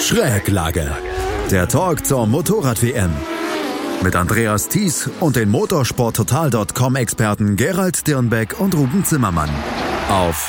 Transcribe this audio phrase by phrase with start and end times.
[0.00, 0.90] Schräglage.
[1.50, 3.10] Der Talk zur Motorrad-WM.
[4.02, 9.50] Mit Andreas Thies und den motorsporttotal.com-Experten Gerald Dirnbeck und Ruben Zimmermann.
[10.08, 10.46] Auf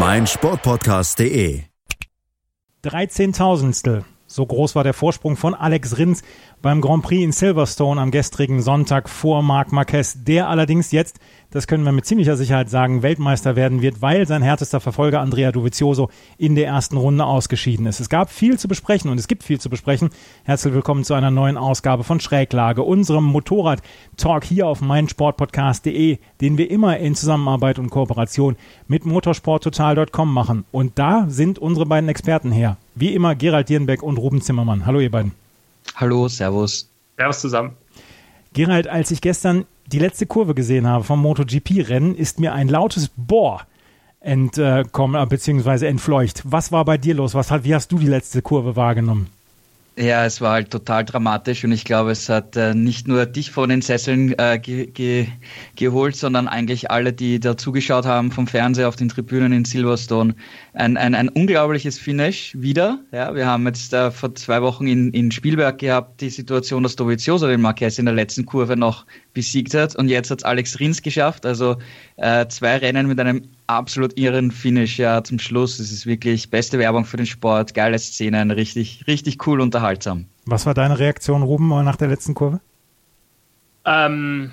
[0.00, 1.62] meinsportpodcast.de.
[2.84, 4.02] 13.000.
[4.26, 6.22] So groß war der Vorsprung von Alex Rins
[6.62, 11.18] beim Grand Prix in Silverstone am gestrigen Sonntag vor Marc Marquez, der allerdings jetzt
[11.50, 15.50] das können wir mit ziemlicher Sicherheit sagen, Weltmeister werden wird, weil sein härtester Verfolger Andrea
[15.50, 17.98] Dovizioso in der ersten Runde ausgeschieden ist.
[17.98, 20.10] Es gab viel zu besprechen und es gibt viel zu besprechen.
[20.44, 26.70] Herzlich willkommen zu einer neuen Ausgabe von Schräglage, unserem Motorrad-Talk hier auf meinsportpodcast.de, den wir
[26.70, 28.56] immer in Zusammenarbeit und Kooperation
[28.86, 30.64] mit motorsporttotal.com machen.
[30.70, 32.76] Und da sind unsere beiden Experten her.
[32.94, 34.86] Wie immer Gerald Dierenbeck und Ruben Zimmermann.
[34.86, 35.32] Hallo ihr beiden.
[35.96, 36.88] Hallo, Servus.
[37.16, 37.72] Servus zusammen.
[38.52, 43.10] Gerald, als ich gestern die letzte Kurve gesehen habe vom MotoGP-Rennen, ist mir ein lautes
[43.16, 43.66] Boah
[44.20, 46.42] entkommen, äh, beziehungsweise entfleucht.
[46.44, 47.34] Was war bei dir los?
[47.34, 49.28] Was wie hast du die letzte Kurve wahrgenommen?
[49.98, 53.50] Ja, es war halt total dramatisch und ich glaube, es hat äh, nicht nur dich
[53.50, 55.26] von den Sesseln äh, ge ge
[55.76, 60.36] geholt, sondern eigentlich alle, die da zugeschaut haben vom Fernseher auf den Tribünen in Silverstone.
[60.74, 63.00] Ein, ein, ein unglaubliches Finish wieder.
[63.12, 66.96] Ja, wir haben jetzt äh, vor zwei Wochen in, in Spielberg gehabt die Situation, dass
[66.96, 69.04] Dovizioso den Marquez in der letzten Kurve noch
[69.34, 71.44] besiegt hat und jetzt hat Alex Rins geschafft.
[71.44, 71.76] Also
[72.16, 73.42] äh, zwei Rennen mit einem
[73.76, 75.78] absolut irren Finish ja zum Schluss.
[75.78, 80.26] Es ist wirklich beste Werbung für den Sport, geile Szenen, richtig, richtig cool unterhaltsam.
[80.46, 82.60] Was war deine Reaktion, Ruben, nach der letzten Kurve?
[83.84, 84.52] Ähm,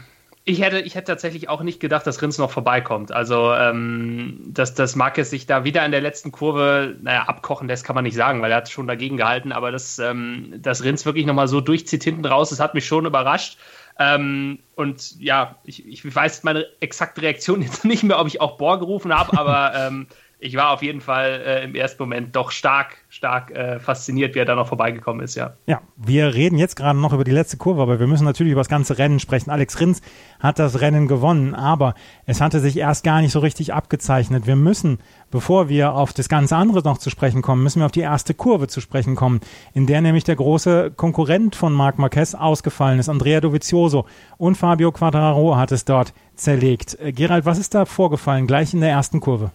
[0.50, 3.12] ich hätte, ich hätte tatsächlich auch nicht gedacht, dass Rins noch vorbeikommt.
[3.12, 7.84] Also, ähm, dass, dass Marquez sich da wieder in der letzten Kurve, naja, abkochen lässt,
[7.84, 9.52] kann man nicht sagen, weil er hat schon dagegen gehalten.
[9.52, 13.06] Aber dass, ähm, dass Rins wirklich nochmal so durchzieht hinten raus, das hat mich schon
[13.06, 13.58] überrascht.
[14.00, 18.58] Ähm, und ja, ich, ich weiß meine exakte Reaktion jetzt nicht mehr, ob ich auch
[18.58, 20.08] Bohr gerufen habe, aber ähm,
[20.39, 24.39] ich war auf jeden Fall äh, im ersten Moment doch stark, stark äh, fasziniert, wie
[24.39, 25.53] er da noch vorbeigekommen ist, ja.
[25.66, 28.61] Ja, wir reden jetzt gerade noch über die letzte Kurve, aber wir müssen natürlich über
[28.61, 29.49] das ganze Rennen sprechen.
[29.49, 30.02] Alex Rins
[30.39, 31.95] hat das Rennen gewonnen, aber
[32.26, 34.45] es hatte sich erst gar nicht so richtig abgezeichnet.
[34.45, 34.99] Wir müssen,
[35.31, 38.36] bevor wir auf das ganze andere noch zu sprechen kommen, müssen wir auf die erste
[38.36, 39.42] Kurve zu sprechen kommen,
[39.73, 44.05] in der nämlich der große Konkurrent von Marc Marquez ausgefallen ist, Andrea Dovizioso
[44.37, 46.99] und Fabio Quattararo hat es dort zerlegt.
[46.99, 49.52] Äh, Gerald, was ist da vorgefallen, gleich in der ersten Kurve?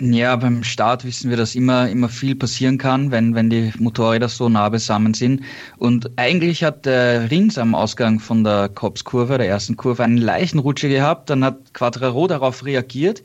[0.00, 4.28] Ja, beim Start wissen wir, dass immer, immer viel passieren kann, wenn, wenn die Motorräder
[4.28, 5.42] so nah beisammen sind.
[5.76, 10.60] Und eigentlich hat der Rins am Ausgang von der Kopfskurve, der ersten Kurve, einen leichten
[10.60, 11.30] Rutsche gehabt.
[11.30, 13.24] Dann hat Quattraro darauf reagiert,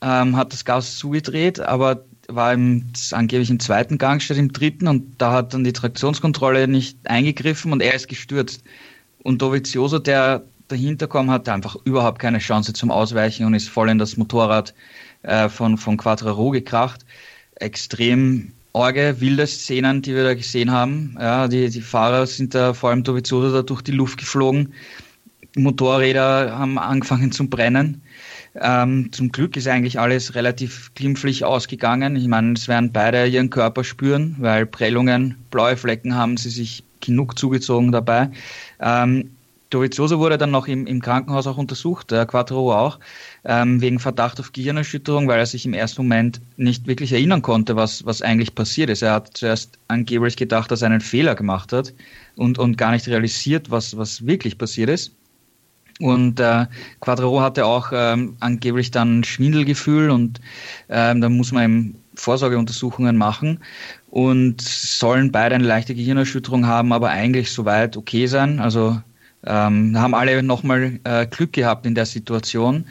[0.00, 4.86] ähm, hat das Gas zugedreht, aber war im, angeblich im zweiten Gang statt im dritten
[4.86, 8.62] und da hat dann die Traktionskontrolle nicht eingegriffen und er ist gestürzt.
[9.24, 13.90] Und Dovizioso, der dahinter kam, hatte einfach überhaupt keine Chance zum Ausweichen und ist voll
[13.90, 14.72] in das Motorrad
[15.24, 17.04] äh, von, von Quattraro gekracht.
[17.56, 21.16] Extrem orge, wilde Szenen, die wir da gesehen haben.
[21.18, 24.74] Ja, die, die Fahrer sind da, vor allem Dovizioso, da durch die Luft geflogen.
[25.56, 28.02] Motorräder haben angefangen zu brennen.
[28.60, 32.16] Ähm, zum Glück ist eigentlich alles relativ glimpflich ausgegangen.
[32.16, 36.84] Ich meine, es werden beide ihren Körper spüren, weil Prellungen, blaue Flecken haben sie sich
[37.00, 38.30] genug zugezogen dabei.
[38.80, 39.30] Ähm,
[39.74, 43.00] Dovizioso wurde dann noch im, im Krankenhaus auch untersucht, der Quattro auch,
[43.44, 47.74] ähm, wegen Verdacht auf Gehirnerschütterung, weil er sich im ersten Moment nicht wirklich erinnern konnte,
[47.74, 49.02] was, was eigentlich passiert ist.
[49.02, 51.92] Er hat zuerst angeblich gedacht, dass er einen Fehler gemacht hat
[52.36, 55.10] und, und gar nicht realisiert, was, was wirklich passiert ist.
[55.98, 56.66] Und äh,
[57.00, 60.40] Quattro hatte auch ähm, angeblich dann Schwindelgefühl und
[60.88, 63.58] ähm, da muss man eben Vorsorgeuntersuchungen machen
[64.10, 68.60] und sollen beide eine leichte Gehirnerschütterung haben, aber eigentlich soweit okay sein.
[68.60, 69.00] Also
[69.46, 72.86] ähm, haben alle nochmal äh, Glück gehabt in der Situation.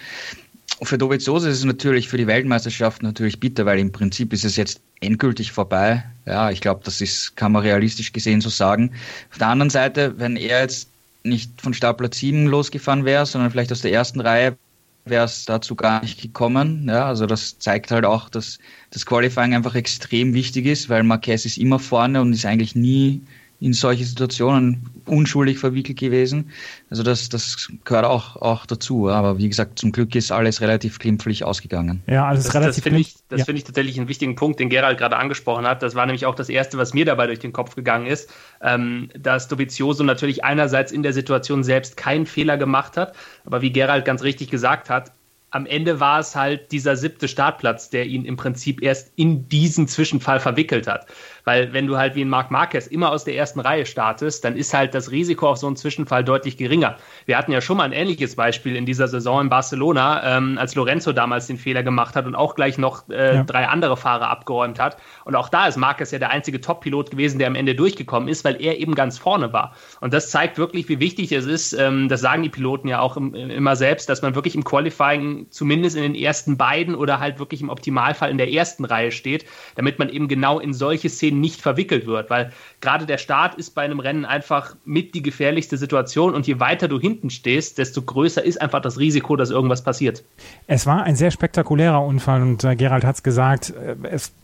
[0.82, 4.56] Für Dovizioso ist es natürlich für die Weltmeisterschaft natürlich bitter, weil im Prinzip ist es
[4.56, 6.04] jetzt endgültig vorbei.
[6.26, 8.92] Ja, ich glaube, das ist, kann man realistisch gesehen so sagen.
[9.32, 10.90] Auf der anderen Seite, wenn er jetzt
[11.24, 14.58] nicht von Startplatz 7 losgefahren wäre, sondern vielleicht aus der ersten Reihe,
[15.06, 16.88] wäre es dazu gar nicht gekommen.
[16.88, 18.60] Ja, also das zeigt halt auch, dass
[18.92, 23.22] das Qualifying einfach extrem wichtig ist, weil Marquez ist immer vorne und ist eigentlich nie
[23.64, 26.52] in solche Situationen unschuldig verwickelt gewesen.
[26.90, 29.10] Also das, das gehört auch, auch dazu.
[29.10, 32.04] Aber wie gesagt, zum Glück ist alles relativ glimpflich ausgegangen.
[32.06, 32.76] Ja, alles das, relativ.
[32.76, 33.46] Das finde ich, das ja.
[33.46, 35.82] finde ich tatsächlich einen wichtigen Punkt, den Gerald gerade angesprochen hat.
[35.82, 38.30] Das war nämlich auch das Erste, was mir dabei durch den Kopf gegangen ist,
[38.62, 43.16] ähm, dass Dovizioso natürlich einerseits in der Situation selbst keinen Fehler gemacht hat,
[43.46, 45.14] aber wie Gerald ganz richtig gesagt hat,
[45.54, 49.88] am Ende war es halt dieser siebte Startplatz, der ihn im Prinzip erst in diesen
[49.88, 51.06] Zwischenfall verwickelt hat.
[51.44, 54.56] Weil wenn du halt wie ein Marc Marquez immer aus der ersten Reihe startest, dann
[54.56, 56.98] ist halt das Risiko auf so einen Zwischenfall deutlich geringer.
[57.28, 60.74] Wir hatten ja schon mal ein ähnliches Beispiel in dieser Saison in Barcelona, ähm, als
[60.74, 63.44] Lorenzo damals den Fehler gemacht hat und auch gleich noch äh, ja.
[63.44, 64.98] drei andere Fahrer abgeräumt hat.
[65.24, 68.44] Und auch da ist Marquez ja der einzige Top-Pilot gewesen, der am Ende durchgekommen ist,
[68.44, 69.76] weil er eben ganz vorne war.
[70.02, 73.18] Und das zeigt wirklich, wie wichtig es ist, ähm, das sagen die Piloten ja auch
[73.18, 77.40] im, immer selbst, dass man wirklich im Qualifying zumindest in den ersten beiden oder halt
[77.40, 79.46] wirklich im Optimalfall in der ersten Reihe steht,
[79.76, 82.52] damit man eben genau in solche Szenen nicht verwickelt wird, weil
[82.82, 86.88] gerade der Start ist bei einem Rennen einfach mit die gefährlichste Situation und je weiter
[86.88, 90.24] du hinten stehst, desto größer ist einfach das Risiko, dass irgendwas passiert.
[90.68, 93.96] Es war ein sehr spektakulärer Unfall und äh, Gerald hat es gesagt, äh,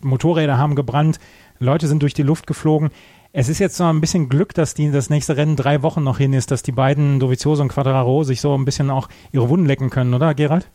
[0.02, 1.20] Motorräder haben gebrannt,
[1.60, 2.90] Leute sind durch die Luft geflogen.
[3.32, 6.18] Es ist jetzt so ein bisschen Glück, dass die, das nächste Rennen drei Wochen noch
[6.18, 9.68] hin ist, dass die beiden Dovizioso und Quadraro sich so ein bisschen auch ihre Wunden
[9.68, 10.68] lecken können, oder Gerald?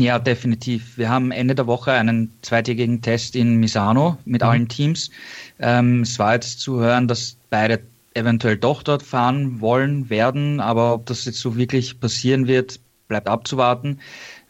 [0.00, 0.96] Ja, definitiv.
[0.96, 4.48] Wir haben Ende der Woche einen zweitägigen Test in Misano mit mhm.
[4.48, 5.10] allen Teams.
[5.58, 7.80] Ähm, es war jetzt zu hören, dass beide
[8.14, 13.28] eventuell doch dort fahren wollen, werden, aber ob das jetzt so wirklich passieren wird, bleibt
[13.28, 14.00] abzuwarten.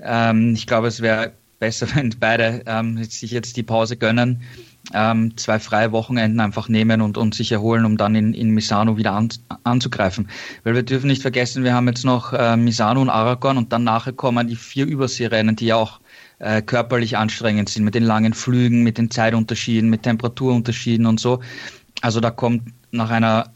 [0.01, 4.43] Ähm, ich glaube, es wäre besser, wenn beide ähm, sich jetzt die Pause gönnen
[4.95, 8.97] ähm, zwei freie Wochenenden einfach nehmen und, und sich erholen, um dann in, in Misano
[8.97, 9.29] wieder an,
[9.65, 10.29] anzugreifen.
[10.65, 13.85] Weil wir dürfen nicht vergessen, wir haben jetzt noch äh, Misano und Aragon und dann
[13.85, 16.01] nachher kommen die vier Überseerennen, die ja auch
[16.39, 21.41] äh, körperlich anstrengend sind, mit den langen Flügen, mit den Zeitunterschieden, mit Temperaturunterschieden und so.
[22.01, 23.53] Also da kommt nach einer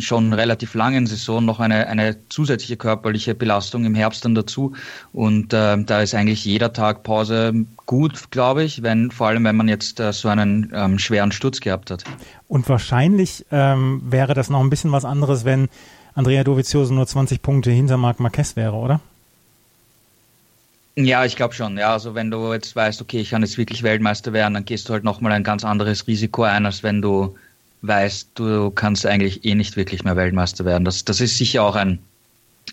[0.00, 4.74] schon relativ langen Saison noch eine, eine zusätzliche körperliche Belastung im Herbst dann dazu.
[5.12, 9.56] Und äh, da ist eigentlich jeder Tag Pause gut, glaube ich, wenn, vor allem wenn
[9.56, 12.04] man jetzt äh, so einen ähm, schweren Sturz gehabt hat.
[12.48, 15.68] Und wahrscheinlich ähm, wäre das noch ein bisschen was anderes, wenn
[16.14, 19.00] Andrea Dovizioso nur 20 Punkte hinter Marc Marquez wäre, oder?
[20.96, 21.78] Ja, ich glaube schon.
[21.78, 24.88] Ja, also wenn du jetzt weißt, okay, ich kann jetzt wirklich Weltmeister werden, dann gehst
[24.88, 27.36] du halt nochmal ein ganz anderes Risiko ein, als wenn du
[27.82, 30.84] weißt, du kannst eigentlich eh nicht wirklich mehr Weltmeister werden.
[30.84, 31.98] Das, das ist sicher auch ein,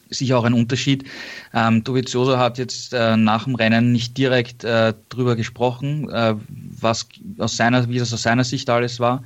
[0.09, 1.05] sicher auch ein Unterschied.
[1.53, 6.35] Ähm, Dovizioso hat jetzt äh, nach dem Rennen nicht direkt äh, drüber gesprochen, äh,
[6.79, 7.07] was
[7.37, 9.23] aus seiner, wie das aus seiner Sicht alles war,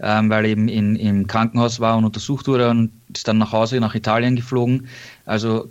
[0.00, 3.52] ähm, weil er eben in, im Krankenhaus war und untersucht wurde und ist dann nach
[3.52, 4.88] Hause nach Italien geflogen.
[5.24, 5.68] Also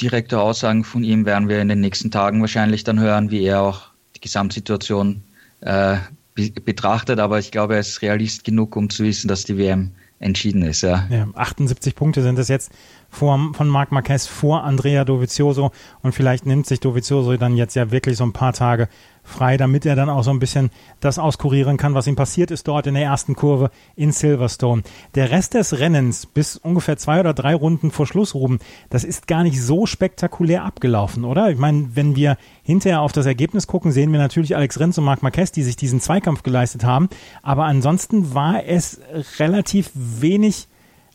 [0.00, 3.62] direkte Aussagen von ihm werden wir in den nächsten Tagen wahrscheinlich dann hören, wie er
[3.62, 3.82] auch
[4.14, 5.22] die Gesamtsituation
[5.60, 5.96] äh,
[6.36, 10.62] betrachtet, aber ich glaube, er ist Realist genug, um zu wissen, dass die WM entschieden
[10.62, 10.82] ist.
[10.82, 11.06] Ja.
[11.10, 12.72] ja 78 Punkte sind es jetzt
[13.16, 15.70] vor, von Marc Marquez vor Andrea Dovizioso
[16.02, 18.88] und vielleicht nimmt sich Dovizioso dann jetzt ja wirklich so ein paar Tage
[19.24, 20.70] frei, damit er dann auch so ein bisschen
[21.00, 24.82] das auskurieren kann, was ihm passiert ist dort in der ersten Kurve in Silverstone.
[25.14, 28.58] Der Rest des Rennens bis ungefähr zwei oder drei Runden vor Schluss, Ruben,
[28.90, 31.50] das ist gar nicht so spektakulär abgelaufen, oder?
[31.50, 35.04] Ich meine, wenn wir hinterher auf das Ergebnis gucken, sehen wir natürlich Alex Renz und
[35.04, 37.08] Marc Marquez, die sich diesen Zweikampf geleistet haben.
[37.42, 39.00] Aber ansonsten war es
[39.38, 40.68] relativ wenig,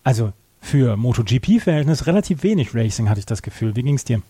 [0.03, 3.75] also für MotoGP-Verhältnis relativ wenig Racing, hatte ich das Gefühl.
[3.75, 4.21] Wie ging es dir?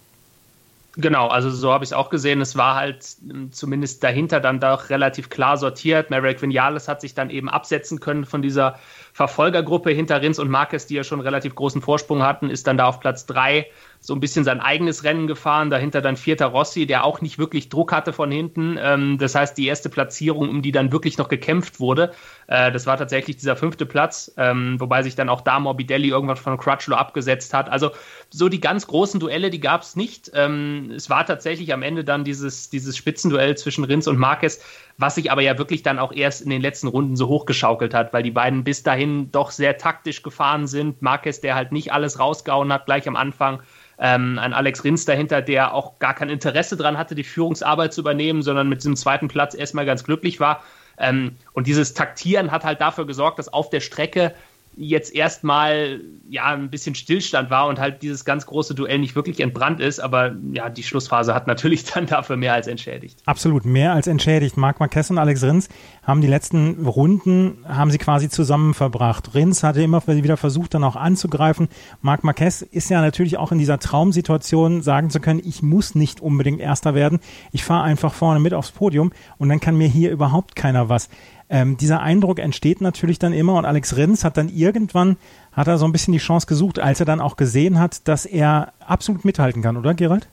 [0.98, 2.42] Genau, also so habe ich es auch gesehen.
[2.42, 6.10] Es war halt ähm, zumindest dahinter dann doch relativ klar sortiert.
[6.10, 8.78] Maverick Vinales hat sich dann eben absetzen können von dieser
[9.14, 12.88] Verfolgergruppe hinter Rins und Marquez, die ja schon relativ großen Vorsprung hatten, ist dann da
[12.88, 13.68] auf Platz drei
[14.04, 15.70] so ein bisschen sein eigenes Rennen gefahren.
[15.70, 18.78] Dahinter dann vierter Rossi, der auch nicht wirklich Druck hatte von hinten.
[18.82, 22.12] Ähm, das heißt, die erste Platzierung, um die dann wirklich noch gekämpft wurde,
[22.48, 26.36] äh, das war tatsächlich dieser fünfte Platz, ähm, wobei sich dann auch da Morbidelli irgendwann
[26.36, 27.70] von Crutchlow abgesetzt hat.
[27.70, 27.92] Also
[28.32, 30.32] so die ganz großen Duelle, die gab es nicht.
[30.34, 34.62] Ähm, es war tatsächlich am Ende dann dieses, dieses Spitzenduell zwischen Rins und Marquez,
[34.98, 38.14] was sich aber ja wirklich dann auch erst in den letzten Runden so hochgeschaukelt hat,
[38.14, 41.04] weil die beiden bis dahin doch sehr taktisch gefahren sind.
[41.04, 43.62] Marquez, der halt nicht alles rausgehauen hat, gleich am Anfang
[44.02, 48.02] ähm, ein Alex Rins dahinter, der auch gar kein Interesse daran hatte, die Führungsarbeit zu
[48.02, 50.64] übernehmen, sondern mit diesem zweiten Platz erstmal ganz glücklich war.
[50.98, 54.34] Ähm, und dieses Taktieren hat halt dafür gesorgt, dass auf der Strecke
[54.76, 59.40] jetzt erstmal ja ein bisschen Stillstand war und halt dieses ganz große Duell nicht wirklich
[59.42, 63.20] entbrannt ist, aber ja, die Schlussphase hat natürlich dann dafür mehr als entschädigt.
[63.26, 64.58] Absolut, mehr als entschädigt.
[64.58, 65.70] Marc Marquez und Alex Rins
[66.04, 69.36] haben die letzten Runden, haben sie quasi zusammen verbracht.
[69.36, 71.68] Rins hatte immer wieder versucht, dann auch anzugreifen.
[72.02, 76.22] Marc Marquez ist ja natürlich auch in dieser Traumsituation, sagen zu können, ich muss nicht
[76.22, 77.20] unbedingt Erster werden.
[77.52, 81.10] Ich fahre einfach vorne mit aufs Podium und dann kann mir hier überhaupt keiner was.
[81.54, 85.18] Ähm, dieser Eindruck entsteht natürlich dann immer und Alex Rins hat dann irgendwann,
[85.52, 88.26] hat er so ein bisschen die Chance gesucht, als er dann auch gesehen hat, dass
[88.26, 90.30] er absolut mithalten kann, oder Gerald?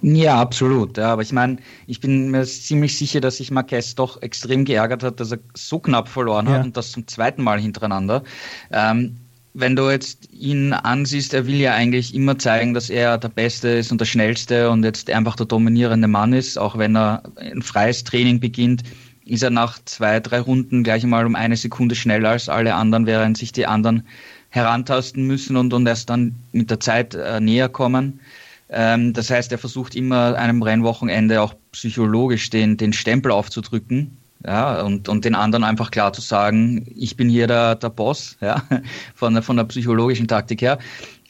[0.00, 0.96] Ja, absolut.
[0.96, 5.02] Ja, aber ich meine, ich bin mir ziemlich sicher, dass sich Marquez doch extrem geärgert
[5.02, 6.62] hat, dass er so knapp verloren hat ja.
[6.62, 8.22] und das zum zweiten Mal hintereinander.
[8.70, 9.16] Ähm,
[9.54, 13.68] wenn du jetzt ihn ansiehst, er will ja eigentlich immer zeigen, dass er der Beste
[13.68, 16.58] ist und der Schnellste und jetzt einfach der dominierende Mann ist.
[16.58, 18.82] Auch wenn er ein freies Training beginnt,
[19.24, 23.06] ist er nach zwei, drei Runden gleich einmal um eine Sekunde schneller als alle anderen,
[23.06, 24.06] während sich die anderen
[24.50, 28.20] herantasten müssen und, und erst dann mit der Zeit äh, näher kommen.
[28.68, 34.82] Ähm, das heißt, er versucht immer einem Rennwochenende auch psychologisch den, den Stempel aufzudrücken ja,
[34.82, 38.62] und, und den anderen einfach klar zu sagen, ich bin hier der, der Boss, ja,
[39.14, 40.78] von, der, von der psychologischen Taktik her.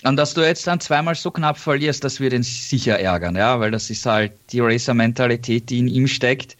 [0.05, 3.61] Und dass du jetzt dann zweimal so knapp verlierst, das wird ihn sicher ärgern, ja,
[3.61, 6.57] weil das ist halt die Racer-Mentalität, die in ihm steckt,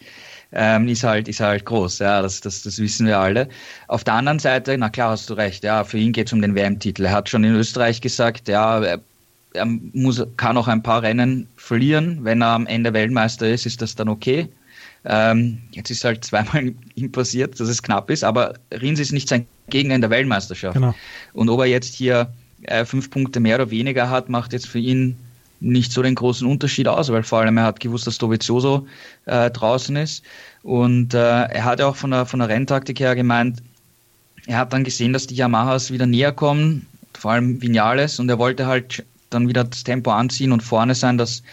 [0.53, 3.49] ähm, ist halt, ist halt groß, ja, das, das, das wissen wir alle.
[3.87, 6.41] Auf der anderen Seite, na klar hast du recht, ja, für ihn geht es um
[6.41, 7.05] den WM-Titel.
[7.05, 8.99] Er hat schon in Österreich gesagt, ja, er,
[9.53, 12.19] er muss, kann auch ein paar Rennen verlieren.
[12.23, 14.47] Wenn er am Ende Weltmeister ist, ist das dann okay.
[15.05, 19.29] Ähm, jetzt ist halt zweimal ihm passiert, dass es knapp ist, aber Rins ist nicht
[19.29, 20.75] sein Gegner in der Weltmeisterschaft.
[20.75, 20.93] Genau.
[21.33, 22.31] Und ob er jetzt hier
[22.63, 25.17] äh, fünf Punkte mehr oder weniger hat, macht jetzt für ihn
[25.63, 28.85] nicht so den großen Unterschied aus, weil vor allem er hat gewusst, dass Dovizioso
[29.25, 30.23] äh, draußen ist.
[30.61, 33.61] Und äh, er hat auch von der, von der Renntaktik her gemeint,
[34.45, 38.39] er hat dann gesehen, dass die Yamahas wieder näher kommen, vor allem Vinales, und er
[38.39, 41.43] wollte halt dann wieder das Tempo anziehen und vorne sein, dass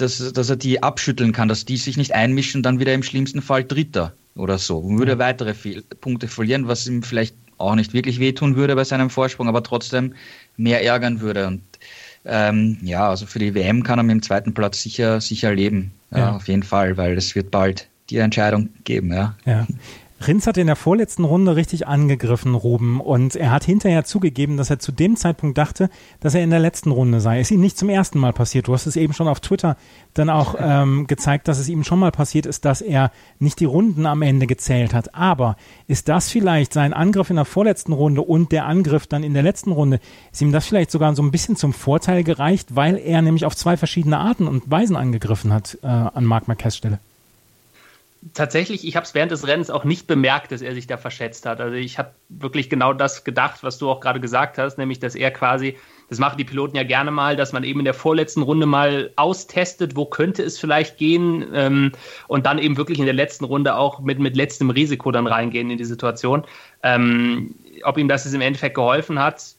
[0.00, 3.02] dass, dass er die abschütteln kann, dass die sich nicht einmischen und dann wieder im
[3.02, 4.78] schlimmsten Fall Dritter oder so.
[4.78, 8.84] Und würde weitere Fehl Punkte verlieren, was ihm vielleicht auch nicht wirklich wehtun würde bei
[8.84, 10.14] seinem Vorsprung, aber trotzdem
[10.56, 11.46] mehr ärgern würde.
[11.46, 11.62] Und
[12.24, 15.92] ähm, ja, also für die WM kann er mit dem zweiten Platz sicher, sicher leben.
[16.10, 16.36] Ja, ja.
[16.36, 19.36] Auf jeden Fall, weil es wird bald die Entscheidung geben, ja.
[19.44, 19.66] ja.
[20.26, 24.68] Rins hat in der vorletzten Runde richtig angegriffen, Ruben, und er hat hinterher zugegeben, dass
[24.68, 25.88] er zu dem Zeitpunkt dachte,
[26.20, 27.40] dass er in der letzten Runde sei.
[27.40, 28.68] Ist ihm nicht zum ersten Mal passiert.
[28.68, 29.78] Du hast es eben schon auf Twitter
[30.12, 33.64] dann auch ähm, gezeigt, dass es ihm schon mal passiert ist, dass er nicht die
[33.64, 35.14] Runden am Ende gezählt hat.
[35.14, 39.32] Aber ist das vielleicht sein Angriff in der vorletzten Runde und der Angriff dann in
[39.32, 40.00] der letzten Runde,
[40.32, 43.56] ist ihm das vielleicht sogar so ein bisschen zum Vorteil gereicht, weil er nämlich auf
[43.56, 46.98] zwei verschiedene Arten und Weisen angegriffen hat äh, an Marc Marquez Stelle?
[48.34, 51.46] Tatsächlich, ich habe es während des Rennens auch nicht bemerkt, dass er sich da verschätzt
[51.46, 51.60] hat.
[51.60, 55.14] Also ich habe wirklich genau das gedacht, was du auch gerade gesagt hast, nämlich dass
[55.14, 55.78] er quasi,
[56.10, 59.10] das machen die Piloten ja gerne mal, dass man eben in der vorletzten Runde mal
[59.16, 61.92] austestet, wo könnte es vielleicht gehen ähm,
[62.28, 65.70] und dann eben wirklich in der letzten Runde auch mit, mit letztem Risiko dann reingehen
[65.70, 66.44] in die Situation.
[66.82, 69.54] Ähm, ob ihm das im Endeffekt geholfen hat,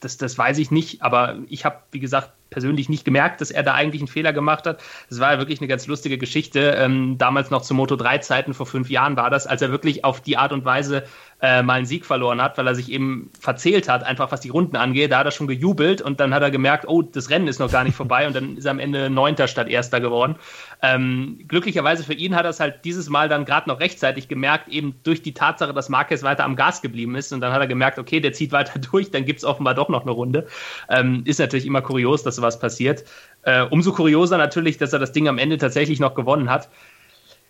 [0.00, 3.62] das, das weiß ich nicht, aber ich habe, wie gesagt, persönlich nicht gemerkt, dass er
[3.62, 4.80] da eigentlich einen Fehler gemacht hat.
[5.08, 6.74] Das war ja wirklich eine ganz lustige Geschichte.
[6.78, 10.04] Ähm, damals noch zu Moto 3 Zeiten, vor fünf Jahren war das, als er wirklich
[10.04, 11.04] auf die Art und Weise
[11.40, 14.48] äh, mal einen Sieg verloren hat, weil er sich eben verzählt hat, einfach was die
[14.48, 15.12] Runden angeht.
[15.12, 17.70] Da hat er schon gejubelt und dann hat er gemerkt, oh, das Rennen ist noch
[17.70, 20.36] gar nicht vorbei und dann ist er am Ende Neunter statt Erster geworden.
[20.82, 24.68] Ähm, glücklicherweise für ihn hat er es halt dieses Mal dann gerade noch rechtzeitig gemerkt,
[24.68, 27.66] eben durch die Tatsache, dass Marquez weiter am Gas geblieben ist und dann hat er
[27.66, 30.46] gemerkt, okay, der zieht weiter durch, dann gibt es offenbar doch noch eine Runde.
[30.88, 33.04] Ähm, ist natürlich immer kurios, dass sowas passiert.
[33.42, 36.68] Äh, umso kurioser natürlich, dass er das Ding am Ende tatsächlich noch gewonnen hat.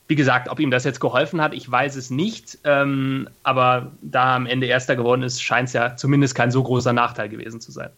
[0.08, 2.58] Wie gesagt, ob ihm das jetzt geholfen hat, ich weiß es nicht.
[2.64, 6.94] Ähm, aber da am Ende Erster geworden ist, scheint es ja zumindest kein so großer
[6.94, 7.90] Nachteil gewesen zu sein.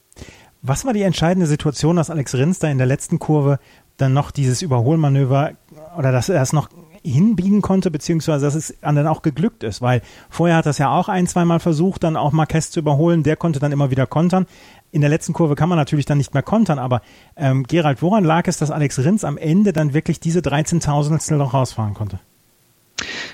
[0.61, 3.59] Was war die entscheidende Situation, dass Alex Rins da in der letzten Kurve
[3.97, 5.53] dann noch dieses Überholmanöver
[5.97, 6.69] oder dass er es noch
[7.03, 10.91] hinbiegen konnte, beziehungsweise dass es dann auch geglückt ist, weil vorher hat er es ja
[10.91, 14.47] auch ein, zweimal versucht, dann auch Marquez zu überholen, der konnte dann immer wieder kontern
[14.93, 17.03] in der letzten Kurve kann man natürlich dann nicht mehr kontern, aber
[17.37, 21.55] ähm, Gerald, woran lag es, dass Alex Rins am Ende dann wirklich diese 13.000 noch
[21.55, 22.19] rausfahren konnte?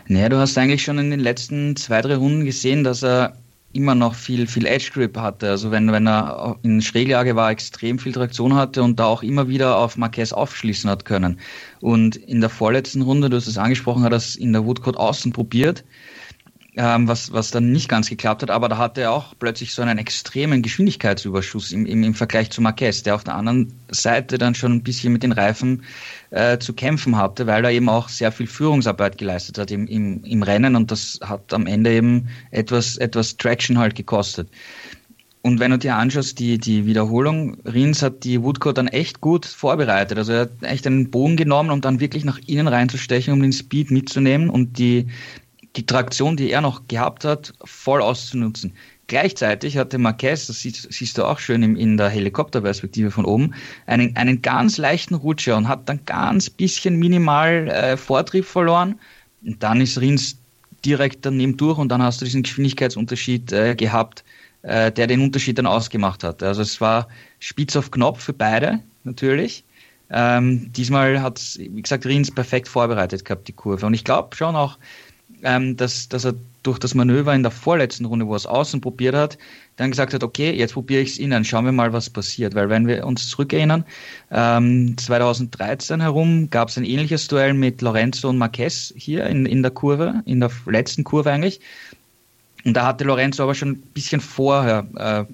[0.07, 3.37] Naja, du hast eigentlich schon in den letzten zwei, drei Runden gesehen, dass er
[3.73, 5.51] immer noch viel, viel Edge Grip hatte.
[5.51, 9.49] Also wenn, wenn er in Schräglage war, extrem viel Traktion hatte und da auch immer
[9.49, 11.39] wieder auf Marquez aufschließen hat können.
[11.81, 14.97] Und in der vorletzten Runde, du hast es angesprochen, hat er es in der Woodcourt
[14.97, 15.85] außen probiert
[16.77, 19.81] ähm, was, was dann nicht ganz geklappt hat, aber da hatte er auch plötzlich so
[19.81, 24.55] einen extremen Geschwindigkeitsüberschuss im, im, im Vergleich zu Marquez, der auf der anderen Seite dann
[24.55, 25.83] schon ein bisschen mit den Reifen
[26.31, 30.23] äh, zu kämpfen hatte, weil er eben auch sehr viel Führungsarbeit geleistet hat im, im,
[30.25, 34.51] im Rennen und das hat am Ende eben etwas, etwas Traction halt gekostet.
[35.47, 39.47] Und wenn du dir anschaust, die, die Wiederholung, Rins hat die Woodcourt dann echt gut
[39.47, 40.19] vorbereitet.
[40.19, 43.53] Also er hat echt einen Bogen genommen, um dann wirklich nach innen reinzustechen, um den
[43.53, 45.07] Speed mitzunehmen und die,
[45.77, 48.73] die Traktion, die er noch gehabt hat, voll auszunutzen.
[49.09, 53.55] Gleichzeitig hatte Marquez, das siehst, siehst du auch schön in, in der Helikopterperspektive von oben,
[53.87, 58.99] einen, einen ganz leichten Rutscher und hat dann ganz bisschen minimal äh, Vortrieb verloren.
[59.45, 60.39] Und dann ist Rins
[60.85, 64.25] direkt daneben durch und dann hast du diesen Geschwindigkeitsunterschied äh, gehabt,
[64.63, 66.43] äh, der den Unterschied dann ausgemacht hat.
[66.43, 67.07] Also es war
[67.39, 69.63] spitz auf Knopf für beide natürlich.
[70.11, 73.87] Ähm, diesmal hat, wie gesagt, Rins perfekt vorbereitet gehabt, die Kurve.
[73.87, 74.79] Und ich glaube schon auch,
[75.43, 78.81] ähm, dass, dass er durch das Manöver in der vorletzten Runde, wo er es außen
[78.81, 79.39] probiert hat,
[79.77, 82.55] dann gesagt hat, okay, jetzt probiere ich es innen, schauen wir mal, was passiert.
[82.55, 83.85] Weil wenn wir uns zurückerinnern,
[84.31, 89.63] ähm, 2013 herum gab es ein ähnliches Duell mit Lorenzo und Marquez hier in, in
[89.63, 91.61] der Kurve, in der letzten Kurve eigentlich.
[92.67, 95.25] Und da hatte Lorenzo aber schon ein bisschen vorher äh,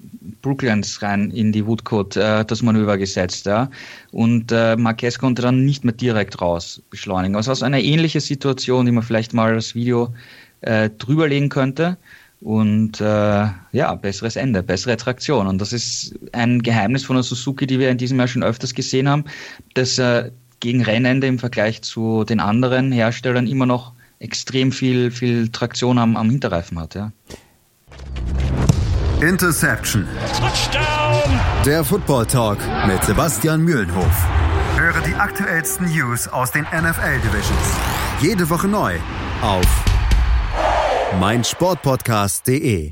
[0.43, 3.47] Brooklands rein in die Woodcote äh, das Manöver gesetzt.
[3.47, 3.71] Ja?
[4.11, 7.35] Und äh, Marquez konnte dann nicht mehr direkt raus beschleunigen.
[7.35, 10.13] Also es war eine ähnliche Situation, die man vielleicht mal das Video
[10.61, 11.97] äh, drüberlegen könnte.
[12.39, 15.47] Und äh, ja, besseres Ende, bessere Traktion.
[15.47, 18.75] Und das ist ein Geheimnis von der Suzuki, die wir in diesem Jahr schon öfters
[18.75, 19.23] gesehen haben,
[19.73, 23.92] dass äh, gegen Rennende im Vergleich zu den anderen Herstellern immer noch
[24.23, 26.95] extrem viel, viel Traktion am, am Hinterreifen hat.
[26.95, 27.11] Ja.
[29.21, 30.07] Interception.
[30.39, 31.39] Touchdown.
[31.65, 34.27] Der Football Talk mit Sebastian Mühlenhof.
[34.77, 37.77] Höre die aktuellsten News aus den NFL Divisions.
[38.21, 38.95] Jede Woche neu
[39.41, 39.65] auf
[41.19, 42.91] meinsportpodcast.de.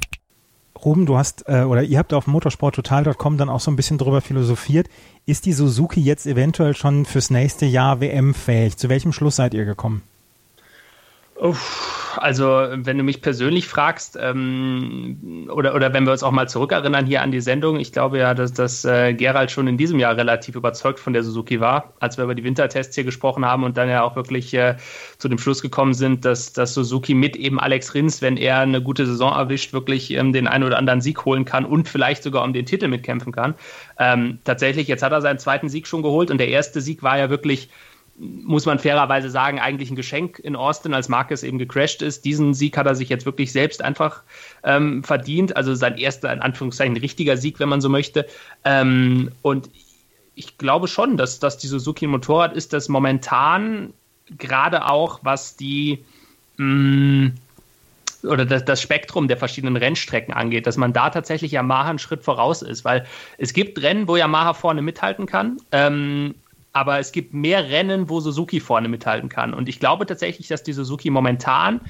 [0.84, 4.22] Ruben, du hast äh, oder ihr habt auf motorsporttotal.com dann auch so ein bisschen drüber
[4.22, 4.88] philosophiert.
[5.26, 8.78] Ist die Suzuki jetzt eventuell schon fürs nächste Jahr WM fähig?
[8.78, 10.02] Zu welchem Schluss seid ihr gekommen?
[11.42, 16.48] Uff, also, wenn du mich persönlich fragst, ähm, oder, oder wenn wir uns auch mal
[16.48, 19.98] zurückerinnern hier an die Sendung, ich glaube ja, dass, dass äh, Gerald schon in diesem
[19.98, 23.64] Jahr relativ überzeugt von der Suzuki war, als wir über die Wintertests hier gesprochen haben
[23.64, 24.76] und dann ja auch wirklich äh,
[25.18, 28.84] zu dem Schluss gekommen sind, dass, dass Suzuki mit eben Alex Rins, wenn er eine
[28.84, 32.44] gute Saison erwischt, wirklich ähm, den einen oder anderen Sieg holen kann und vielleicht sogar
[32.44, 33.56] um den Titel mitkämpfen kann.
[33.98, 37.18] Ähm, tatsächlich, jetzt hat er seinen zweiten Sieg schon geholt und der erste Sieg war
[37.18, 37.70] ja wirklich
[38.22, 42.24] muss man fairerweise sagen, eigentlich ein Geschenk in Austin, als Marcus eben gecrashed ist.
[42.24, 44.22] Diesen Sieg hat er sich jetzt wirklich selbst einfach
[44.64, 45.58] ähm, verdient.
[45.58, 48.28] Also sein erster, in Anführungszeichen, richtiger Sieg, wenn man so möchte.
[48.64, 49.72] Ähm, und
[50.36, 53.92] ich glaube schon, dass, dass die Suzuki Motorrad ist, das momentan
[54.38, 56.04] gerade auch, was die
[56.58, 57.34] mh, mm,
[58.24, 62.24] oder das, das, Spektrum der verschiedenen Rennstrecken angeht, dass man da tatsächlich Yamaha einen Schritt
[62.24, 63.08] voraus ist, weil
[63.40, 65.58] es gibt Rennen, wo Yamaha vorne mithalten kann.
[65.72, 66.36] Ähm,
[66.74, 69.54] aber es gibt mehr Rennen, wo Suzuki vorne mithalten kann.
[69.54, 71.82] Und ich glaube tatsächlich, dass die Suzuki momentan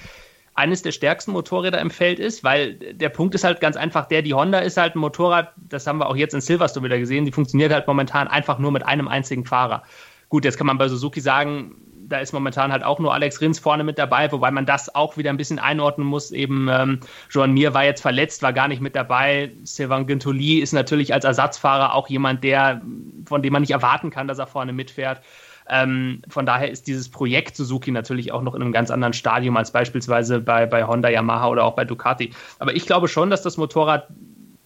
[0.54, 4.22] eines der stärksten Motorräder im Feld ist, weil der Punkt ist halt ganz einfach der,
[4.22, 7.26] die Honda ist halt ein Motorrad, das haben wir auch jetzt in Silverstone wieder gesehen,
[7.26, 9.84] die funktioniert halt momentan einfach nur mit einem einzigen Fahrer.
[10.30, 11.76] Gut, jetzt kann man bei Suzuki sagen,
[12.12, 15.18] da ist momentan halt auch nur Alex Rins vorne mit dabei, wobei man das auch
[15.18, 16.32] wieder ein bisschen einordnen muss.
[16.32, 19.51] Eben ähm, Joan Mir war jetzt verletzt, war gar nicht mit dabei.
[19.64, 22.81] Sylvain Gintoli ist natürlich als Ersatzfahrer auch jemand, der,
[23.25, 25.22] von dem man nicht erwarten kann, dass er vorne mitfährt.
[25.70, 29.55] Ähm, von daher ist dieses Projekt Suzuki natürlich auch noch in einem ganz anderen Stadium
[29.55, 32.31] als beispielsweise bei, bei Honda, Yamaha oder auch bei Ducati.
[32.59, 34.07] Aber ich glaube schon, dass das Motorrad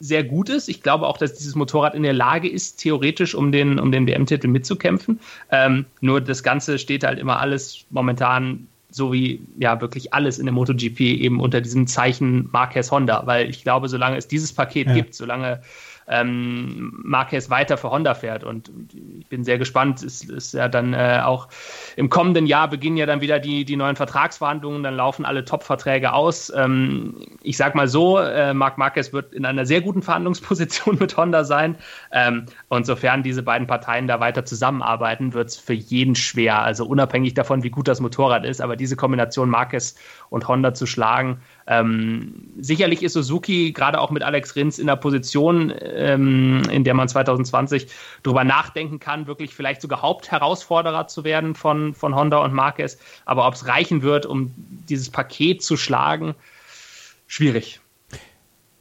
[0.07, 0.69] sehr gut ist.
[0.69, 4.07] Ich glaube auch, dass dieses Motorrad in der Lage ist, theoretisch um den, um den
[4.07, 5.19] WM-Titel mitzukämpfen.
[5.51, 10.45] Ähm, nur das Ganze steht halt immer alles momentan so wie ja wirklich alles in
[10.45, 14.87] der MotoGP eben unter diesem Zeichen Marquez Honda, weil ich glaube, solange es dieses Paket
[14.87, 14.93] ja.
[14.93, 15.61] gibt, solange
[16.07, 18.43] ähm, Marquez weiter für Honda fährt.
[18.43, 18.69] Und
[19.19, 20.03] ich bin sehr gespannt.
[20.03, 21.47] Es ist ja dann äh, auch
[21.95, 26.13] im kommenden Jahr beginnen ja dann wieder die, die neuen Vertragsverhandlungen, dann laufen alle Top-Verträge
[26.13, 26.51] aus.
[26.55, 31.17] Ähm, ich sag mal so, äh, Marc Marquez wird in einer sehr guten Verhandlungsposition mit
[31.17, 31.77] Honda sein.
[32.11, 36.61] Ähm, und sofern diese beiden Parteien da weiter zusammenarbeiten, wird es für jeden schwer.
[36.61, 39.95] Also unabhängig davon, wie gut das Motorrad ist, aber diese Kombination Marquez
[40.29, 44.95] und Honda zu schlagen, ähm, sicherlich ist Suzuki gerade auch mit Alex Rins in der
[44.95, 47.87] Position, ähm, in der man 2020
[48.23, 52.97] darüber nachdenken kann, wirklich vielleicht sogar Hauptherausforderer zu werden von, von Honda und Marquez.
[53.25, 56.35] Aber ob es reichen wird, um dieses Paket zu schlagen,
[57.27, 57.79] schwierig.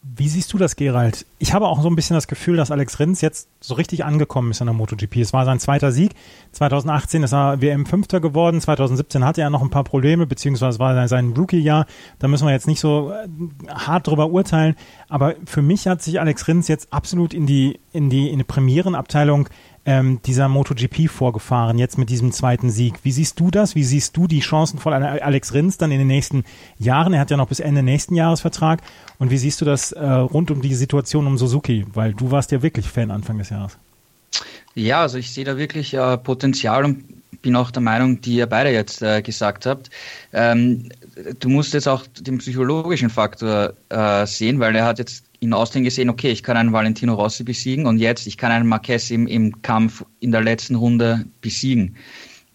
[0.07, 1.25] Wie siehst du das, Gerald?
[1.39, 4.51] Ich habe auch so ein bisschen das Gefühl, dass Alex Rins jetzt so richtig angekommen
[4.51, 5.17] ist in der MotoGP.
[5.17, 6.13] Es war sein zweiter Sieg.
[6.53, 8.61] 2018 ist er WM-Fünfter geworden.
[8.61, 11.87] 2017 hatte er noch ein paar Probleme, beziehungsweise war sein Rookie-Jahr.
[12.19, 13.27] Da müssen wir jetzt nicht so äh,
[13.73, 14.77] hart drüber urteilen.
[15.09, 18.45] Aber für mich hat sich Alex Rins jetzt absolut in die, in die, in die
[18.45, 19.49] Premierenabteilung
[19.87, 22.95] ähm, dieser MotoGP vorgefahren, jetzt mit diesem zweiten Sieg.
[23.03, 23.75] Wie siehst du das?
[23.75, 26.45] Wie siehst du die Chancen von Alex Rins dann in den nächsten
[26.79, 27.13] Jahren?
[27.13, 28.81] Er hat ja noch bis Ende nächsten Jahres Vertrag.
[29.19, 31.85] Und wie siehst du das äh, rund um die Situation um Suzuki?
[31.93, 33.77] Weil du warst ja wirklich Fan Anfang des Jahres.
[34.75, 37.05] Ja, also ich sehe da wirklich äh, Potenzial und
[37.43, 39.91] bin auch der Meinung, die ihr beide jetzt äh, gesagt habt.
[40.33, 40.89] Ähm,
[41.39, 45.85] du musst jetzt auch den psychologischen Faktor äh, sehen, weil er hat jetzt in Austin
[45.85, 49.27] gesehen, okay, ich kann einen Valentino Rossi besiegen und jetzt, ich kann einen Marquez im,
[49.27, 51.97] im Kampf in der letzten Runde besiegen.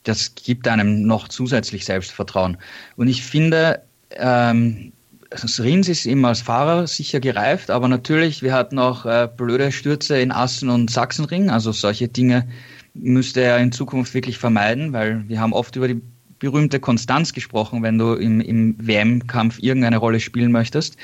[0.04, 2.58] Das gibt einem noch zusätzlich Selbstvertrauen.
[2.96, 4.92] Und ich finde, ähm,
[5.32, 10.20] Rins ist eben als Fahrer sicher gereift, aber natürlich, wir hatten auch äh, blöde Stürze
[10.20, 12.48] in Assen und Sachsenring, also solche Dinge
[12.96, 16.02] müsste er in Zukunft wirklich vermeiden, weil wir haben oft über die
[16.40, 20.98] berühmte Konstanz gesprochen, wenn du im, im WM-Kampf irgendeine Rolle spielen möchtest.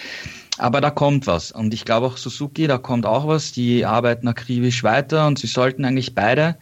[0.58, 1.52] Aber da kommt was.
[1.52, 3.52] Und ich glaube auch Suzuki, da kommt auch was.
[3.52, 6.58] Die arbeiten akribisch weiter und sie sollten eigentlich beide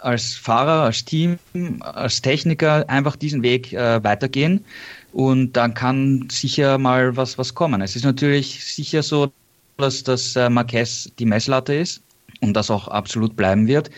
[0.00, 1.38] als Fahrer, als Team,
[1.80, 4.64] als Techniker einfach diesen Weg äh, weitergehen.
[5.12, 7.80] Und dann kann sicher mal was, was kommen.
[7.80, 9.32] Es ist natürlich sicher so,
[9.78, 12.02] dass das äh, Marquez die Messlatte ist
[12.40, 13.90] und das auch absolut bleiben wird.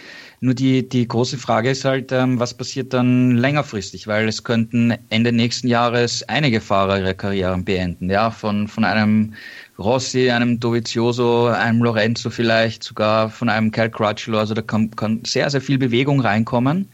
[0.43, 4.95] Nur die, die große Frage ist halt, ähm, was passiert dann längerfristig, weil es könnten
[5.11, 9.35] Ende nächsten Jahres einige Fahrer ihre Karrieren beenden, ja, von, von einem
[9.79, 15.21] Rossi, einem Dovizioso, einem Lorenzo vielleicht, sogar von einem Cal Crutchlow, also da kann, kann
[15.27, 16.89] sehr, sehr viel Bewegung reinkommen.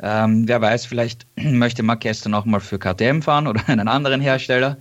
[0.00, 4.22] Ähm, wer weiß, vielleicht möchte Marquez dann auch mal für KTM fahren oder einen anderen
[4.22, 4.78] Hersteller.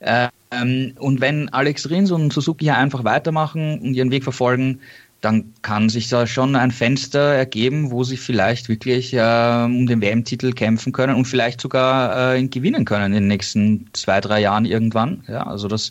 [0.00, 4.80] Ähm, und wenn Alex Rins und Suzuki hier einfach weitermachen und ihren Weg verfolgen,
[5.20, 10.00] dann kann sich da schon ein Fenster ergeben, wo sie vielleicht wirklich äh, um den
[10.00, 14.64] WM-Titel kämpfen können und vielleicht sogar äh, gewinnen können in den nächsten zwei, drei Jahren
[14.64, 15.24] irgendwann.
[15.26, 15.90] Ja, also das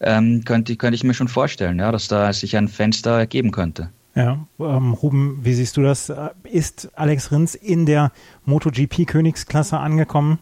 [0.00, 3.90] ähm, könnte, könnte ich mir schon vorstellen, ja, dass da sich ein Fenster ergeben könnte.
[4.14, 6.12] Ja, ähm, Ruben, wie siehst du das?
[6.44, 8.10] Ist Alex Rins in der
[8.46, 10.38] MotoGP-Königsklasse angekommen?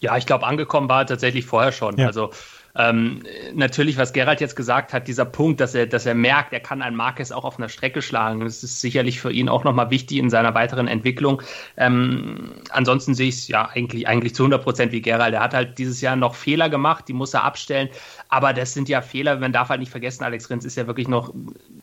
[0.00, 1.96] Ja, ich glaube, angekommen war er tatsächlich vorher schon.
[1.96, 2.08] Ja.
[2.08, 2.30] Also
[2.76, 3.22] ähm,
[3.54, 6.82] natürlich, was Gerald jetzt gesagt hat, dieser Punkt, dass er, dass er merkt, er kann
[6.82, 8.40] einen Marquez auch auf einer Strecke schlagen.
[8.40, 11.40] Das ist sicherlich für ihn auch nochmal wichtig in seiner weiteren Entwicklung.
[11.76, 15.34] Ähm, ansonsten sehe ich es ja eigentlich, eigentlich zu 100 Prozent wie Gerald.
[15.34, 17.88] Er hat halt dieses Jahr noch Fehler gemacht, die muss er abstellen.
[18.28, 21.06] Aber das sind ja Fehler, man darf halt nicht vergessen, Alex Rins ist ja wirklich
[21.06, 21.32] noch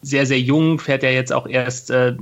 [0.01, 2.15] sehr, sehr jung, fährt ja jetzt auch erst äh,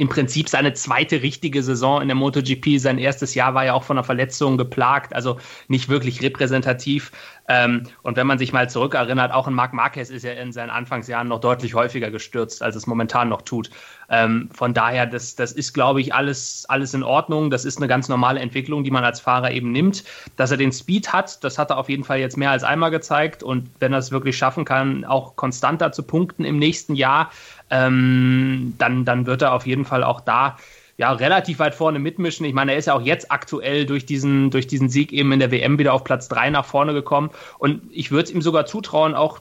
[0.00, 2.78] im Prinzip seine zweite richtige Saison in der MotoGP.
[2.78, 7.12] Sein erstes Jahr war ja auch von einer Verletzung geplagt, also nicht wirklich repräsentativ.
[7.48, 10.70] Ähm, und wenn man sich mal zurückerinnert, auch ein Marc Marquez ist ja in seinen
[10.70, 13.68] Anfangsjahren noch deutlich häufiger gestürzt, als es momentan noch tut.
[14.08, 17.50] Ähm, von daher, das, das ist, glaube ich, alles, alles in Ordnung.
[17.50, 20.04] Das ist eine ganz normale Entwicklung, die man als Fahrer eben nimmt.
[20.36, 22.90] Dass er den Speed hat, das hat er auf jeden Fall jetzt mehr als einmal
[22.90, 23.42] gezeigt.
[23.42, 27.30] Und wenn er es wirklich schaffen kann, auch konstanter zu punkten im nächsten Jahr,
[27.70, 30.56] ähm, dann, dann wird er auf jeden Fall auch da
[31.00, 32.44] ja, relativ weit vorne mitmischen.
[32.44, 35.40] Ich meine, er ist ja auch jetzt aktuell durch diesen, durch diesen Sieg eben in
[35.40, 37.30] der WM wieder auf Platz 3 nach vorne gekommen.
[37.58, 39.40] Und ich würde es ihm sogar zutrauen, auch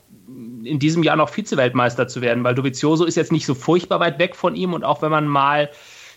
[0.64, 4.20] in diesem Jahr noch Vize-Weltmeister zu werden, weil Dovizioso ist jetzt nicht so furchtbar weit
[4.20, 4.72] weg von ihm.
[4.72, 5.70] Und auch wenn man mal,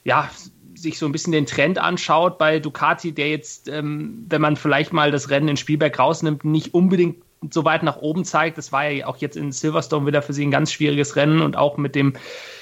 [0.05, 0.31] ja,
[0.77, 4.93] sich so ein bisschen den Trend anschaut bei Ducati, der jetzt, ähm, wenn man vielleicht
[4.93, 7.17] mal das Rennen in Spielberg rausnimmt, nicht unbedingt
[7.51, 8.59] so weit nach oben zeigt.
[8.59, 11.57] Das war ja auch jetzt in Silverstone wieder für sie ein ganz schwieriges Rennen und
[11.57, 12.15] auch mit dem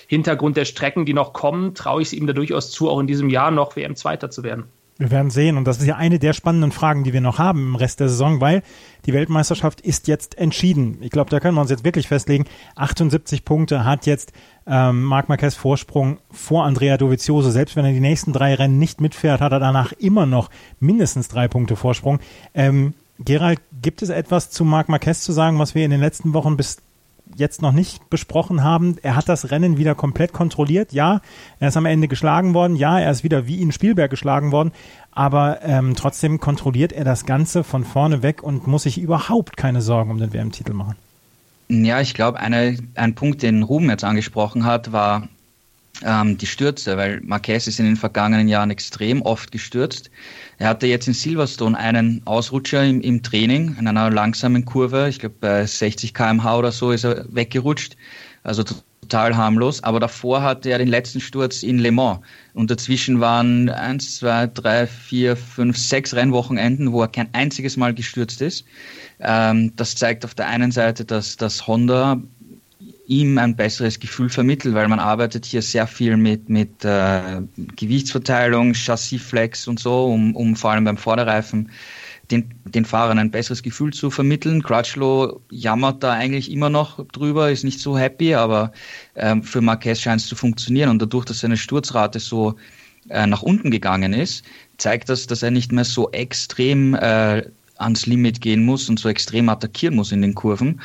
[0.07, 3.07] Hintergrund der Strecken, die noch kommen, traue ich es ihm da durchaus zu, auch in
[3.07, 4.65] diesem Jahr noch WM-Zweiter zu werden.
[5.01, 5.57] Wir werden sehen.
[5.57, 8.11] Und das ist ja eine der spannenden Fragen, die wir noch haben im Rest der
[8.11, 8.63] Saison, weil
[9.07, 10.99] die Weltmeisterschaft ist jetzt entschieden.
[11.01, 12.45] Ich glaube, da können wir uns jetzt wirklich festlegen.
[12.75, 14.35] 78 Punkte hat jetzt
[14.67, 17.49] ähm, Marc Marquez Vorsprung vor Andrea Dovizioso.
[17.49, 21.29] Selbst wenn er die nächsten drei Rennen nicht mitfährt, hat er danach immer noch mindestens
[21.29, 22.21] drei Punkte Vorsprung.
[22.53, 22.93] Ähm,
[23.25, 26.57] Gerald, gibt es etwas zu Marc Marquez zu sagen, was wir in den letzten Wochen
[26.57, 26.79] bis
[27.37, 28.97] jetzt noch nicht besprochen haben?
[29.03, 30.93] Er hat das Rennen wieder komplett kontrolliert.
[30.93, 31.21] Ja,
[31.59, 32.77] er ist am Ende geschlagen worden.
[32.77, 34.73] Ja, er ist wieder wie in Spielberg geschlagen worden.
[35.13, 39.83] Aber ähm, trotzdem kontrolliert er das Ganze von vorne weg und muss sich überhaupt keine
[39.83, 40.97] Sorgen um den WM-Titel machen.
[41.69, 45.29] Ja, ich glaube, ein Punkt, den Ruben jetzt angesprochen hat, war
[46.05, 50.11] ähm, die Stürze, weil Marquez ist in den vergangenen Jahren extrem oft gestürzt.
[50.59, 55.09] Er hatte jetzt in Silverstone einen Ausrutscher im, im Training, in einer langsamen Kurve.
[55.09, 57.97] Ich glaube, bei 60 km/h oder so ist er weggerutscht.
[58.43, 58.65] Also
[59.11, 59.83] total harmlos.
[59.83, 62.21] Aber davor hatte er den letzten Sturz in Le Mans.
[62.55, 67.95] Und dazwischen waren eins, zwei, drei, vier, fünf, sechs Rennwochenenden, wo er kein einziges Mal
[67.95, 68.65] gestürzt ist.
[69.19, 72.21] Ähm, das zeigt auf der einen Seite, dass das Honda
[73.11, 77.43] ihm ein besseres Gefühl vermittelt, weil man arbeitet hier sehr viel mit, mit äh,
[77.75, 81.71] Gewichtsverteilung, Chassisflex und so, um, um vor allem beim Vorderreifen
[82.31, 84.63] den, den Fahrern ein besseres Gefühl zu vermitteln.
[84.63, 88.71] Crutchlow jammert da eigentlich immer noch drüber, ist nicht so happy, aber
[89.17, 92.55] ähm, für Marquez scheint es zu funktionieren und dadurch, dass seine Sturzrate so
[93.09, 94.45] äh, nach unten gegangen ist,
[94.79, 97.43] zeigt das, dass er nicht mehr so extrem äh,
[97.81, 100.81] ans Limit gehen muss und so extrem attackieren muss in den Kurven.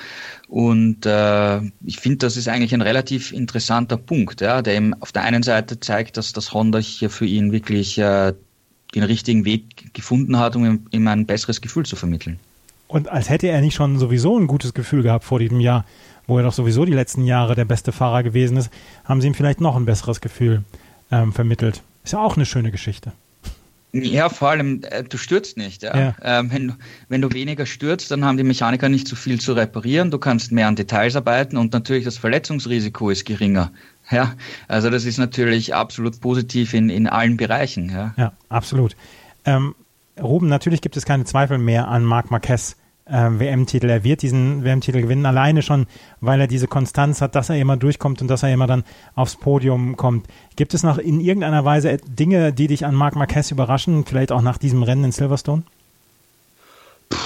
[0.48, 5.12] Und äh, ich finde, das ist eigentlich ein relativ interessanter Punkt, ja, der ihm auf
[5.12, 8.34] der einen Seite zeigt, dass das Honda hier für ihn wirklich äh,
[8.94, 12.40] den richtigen Weg gefunden hat, um ihm, ein besseres Gefühl zu vermitteln.
[12.88, 15.86] Und als hätte er nicht schon sowieso ein gutes Gefühl gehabt vor diesem Jahr,
[16.28, 18.70] wo er doch sowieso die letzten Jahre der beste Fahrer gewesen ist,
[19.04, 20.64] haben sie ihm vielleicht noch ein besseres Gefühl
[21.12, 21.82] ähm, vermittelt.
[22.04, 23.12] Ist ja auch eine schöne Geschichte.
[24.04, 25.84] Ja, vor allem, äh, du stürzt nicht.
[25.84, 25.98] Ja?
[25.98, 26.16] ja.
[26.22, 26.74] Ähm, wenn,
[27.08, 30.12] wenn du weniger stürzt, dann haben die Mechaniker nicht so viel zu reparieren.
[30.12, 33.72] Du kannst mehr an Details arbeiten und natürlich das Verletzungsrisiko ist geringer.
[34.12, 34.34] Ja,
[34.68, 37.90] also das ist natürlich absolut positiv in, in allen Bereichen.
[37.90, 38.96] Ja, ja absolut.
[39.46, 39.76] Ähm,
[40.22, 43.90] Ruben, natürlich gibt es keine Zweifel mehr an Marc Marquez äh, WM-Titel.
[43.90, 45.88] Er wird diesen WM-Titel gewinnen, alleine schon,
[46.22, 48.84] weil er diese Konstanz hat, dass er immer durchkommt und dass er immer dann
[49.16, 50.28] aufs Podium kommt.
[50.56, 54.42] Gibt es noch in irgendeiner Weise Dinge, die dich an Marc Marquez überraschen, vielleicht auch
[54.42, 55.64] nach diesem Rennen in Silverstone?
[57.10, 57.18] Puh,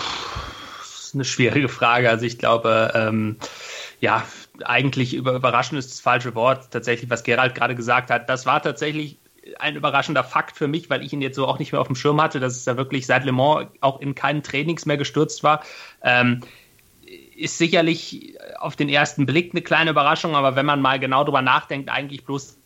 [0.79, 2.09] das ist eine schwierige Frage.
[2.09, 3.37] Also ich glaube, ähm,
[4.01, 4.23] ja,
[4.63, 6.71] eigentlich über, überraschend ist das falsche Wort.
[6.71, 9.17] Tatsächlich, was Gerald gerade gesagt hat, das war tatsächlich
[9.57, 11.95] ein überraschender Fakt für mich, weil ich ihn jetzt so auch nicht mehr auf dem
[11.95, 15.63] Schirm hatte, dass er wirklich seit Le Mans auch in keinen Trainings mehr gestürzt war.
[16.03, 16.41] Ähm,
[17.35, 21.41] ist sicherlich auf den ersten Blick eine kleine Überraschung, aber wenn man mal genau drüber
[21.41, 22.58] nachdenkt, eigentlich bloß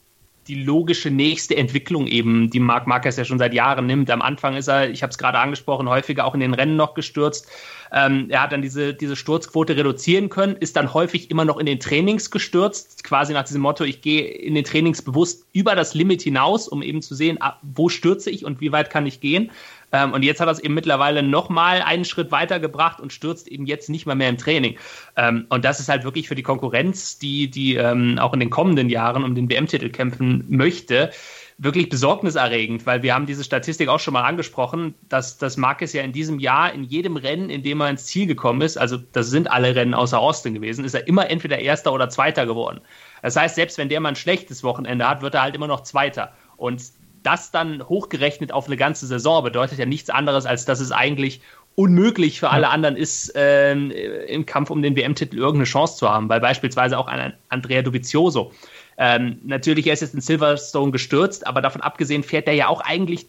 [0.47, 4.09] die logische nächste Entwicklung eben, die Marc Marquez ja schon seit Jahren nimmt.
[4.11, 6.93] Am Anfang ist er, ich habe es gerade angesprochen, häufiger auch in den Rennen noch
[6.93, 7.47] gestürzt.
[7.91, 11.65] Ähm, er hat dann diese, diese Sturzquote reduzieren können, ist dann häufig immer noch in
[11.65, 15.93] den Trainings gestürzt, quasi nach diesem Motto, ich gehe in den Trainings bewusst über das
[15.93, 19.51] Limit hinaus, um eben zu sehen, wo stürze ich und wie weit kann ich gehen.
[19.93, 23.47] Ähm, und jetzt hat er es eben mittlerweile nochmal einen Schritt weiter gebracht und stürzt
[23.47, 24.77] eben jetzt nicht mal mehr im Training.
[25.15, 28.49] Ähm, und das ist halt wirklich für die Konkurrenz, die, die ähm, auch in den
[28.49, 31.11] kommenden Jahren um den WM-Titel kämpfen möchte,
[31.59, 36.01] wirklich besorgniserregend, weil wir haben diese Statistik auch schon mal angesprochen, dass, dass Marquez ja
[36.01, 39.29] in diesem Jahr in jedem Rennen, in dem er ins Ziel gekommen ist, also das
[39.29, 42.81] sind alle Rennen außer Austin gewesen, ist er immer entweder Erster oder Zweiter geworden.
[43.21, 45.81] Das heißt, selbst wenn der mal ein schlechtes Wochenende hat, wird er halt immer noch
[45.81, 46.33] Zweiter.
[46.57, 46.81] Und
[47.23, 51.41] das dann hochgerechnet auf eine ganze Saison bedeutet ja nichts anderes, als dass es eigentlich
[51.75, 56.29] unmöglich für alle anderen ist, äh, im Kampf um den WM-Titel irgendeine Chance zu haben,
[56.29, 58.51] weil beispielsweise auch ein Andrea Dovizioso,
[58.97, 62.81] ähm, natürlich er ist jetzt in Silverstone gestürzt, aber davon abgesehen fährt er ja auch
[62.81, 63.25] eigentlich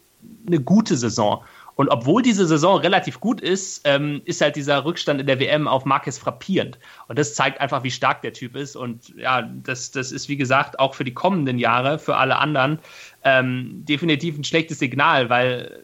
[0.46, 1.42] eine gute Saison.
[1.76, 5.66] Und obwohl diese Saison relativ gut ist, ähm, ist halt dieser Rückstand in der WM
[5.66, 6.78] auf Marquez frappierend.
[7.08, 8.76] Und das zeigt einfach, wie stark der Typ ist.
[8.76, 12.78] Und ja, das, das ist, wie gesagt, auch für die kommenden Jahre, für alle anderen,
[13.24, 15.80] ähm, definitiv ein schlechtes Signal, weil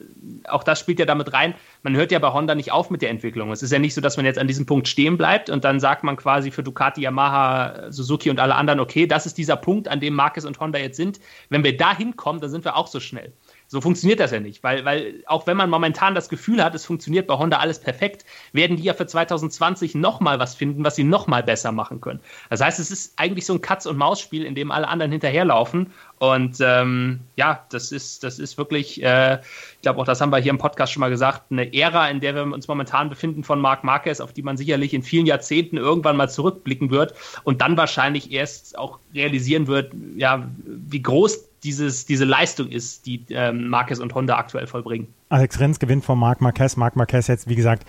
[0.49, 1.55] auch das spielt ja damit rein.
[1.83, 3.51] Man hört ja bei Honda nicht auf mit der Entwicklung.
[3.51, 5.81] Es ist ja nicht so, dass man jetzt an diesem Punkt stehen bleibt und dann
[5.81, 9.89] sagt man quasi für Ducati, Yamaha, Suzuki und alle anderen, okay, das ist dieser Punkt,
[9.89, 11.21] an dem Marquez und Honda jetzt sind.
[11.49, 13.33] Wenn wir da hinkommen, dann sind wir auch so schnell.
[13.73, 16.85] So funktioniert das ja nicht, weil, weil auch wenn man momentan das Gefühl hat, es
[16.85, 21.05] funktioniert bei Honda alles perfekt, werden die ja für 2020 nochmal was finden, was sie
[21.05, 22.19] nochmal besser machen können.
[22.49, 25.93] Das heißt, es ist eigentlich so ein Katz-und-Maus-Spiel, in dem alle anderen hinterherlaufen.
[26.19, 30.39] Und ähm, ja, das ist, das ist wirklich, äh, ich glaube auch, das haben wir
[30.39, 33.61] hier im Podcast schon mal gesagt, eine Ära, in der wir uns momentan befinden von
[33.61, 37.77] Marc Marquez, auf die man sicherlich in vielen Jahrzehnten irgendwann mal zurückblicken wird und dann
[37.77, 43.99] wahrscheinlich erst auch realisieren wird, ja, wie groß dieses, diese Leistung ist, die ähm, Marquez
[43.99, 45.09] und Honda aktuell vollbringen.
[45.29, 46.77] Alex Rins gewinnt vor Marc Marquez.
[46.77, 47.87] Marc Marquez jetzt, wie gesagt,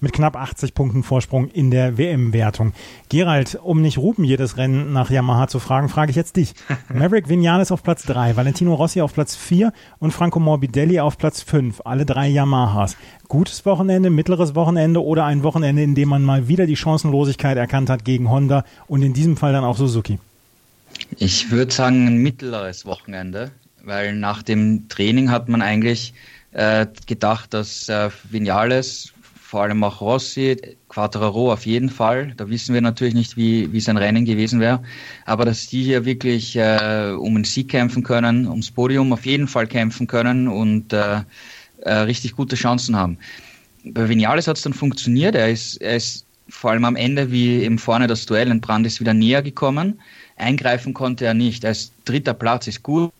[0.00, 2.72] mit knapp 80 Punkten Vorsprung in der WM-Wertung.
[3.08, 6.54] Gerald, um nicht Ruben jedes Rennen nach Yamaha zu fragen, frage ich jetzt dich.
[6.92, 11.42] Maverick Vinales auf Platz 3, Valentino Rossi auf Platz 4 und Franco Morbidelli auf Platz
[11.42, 11.82] 5.
[11.84, 12.96] Alle drei Yamahas.
[13.28, 17.90] Gutes Wochenende, mittleres Wochenende oder ein Wochenende, in dem man mal wieder die Chancenlosigkeit erkannt
[17.90, 20.18] hat gegen Honda und in diesem Fall dann auch Suzuki?
[21.18, 23.50] Ich würde sagen, ein mittleres Wochenende,
[23.82, 26.14] weil nach dem Training hat man eigentlich
[26.52, 30.56] äh, gedacht, dass äh, Vinales, vor allem auch Rossi,
[30.88, 34.82] Quattraro auf jeden Fall, da wissen wir natürlich nicht, wie, wie sein Rennen gewesen wäre,
[35.26, 39.48] aber dass die hier wirklich äh, um den Sieg kämpfen können, ums Podium auf jeden
[39.48, 41.22] Fall kämpfen können und äh,
[41.80, 43.18] äh, richtig gute Chancen haben.
[43.84, 47.62] Bei Vinales hat es dann funktioniert, er ist, er ist vor allem am Ende, wie
[47.62, 50.00] eben vorne das Duell entbrannt ist, wieder näher gekommen
[50.40, 51.64] Eingreifen konnte er nicht.
[51.64, 53.12] Als dritter Platz ist gut.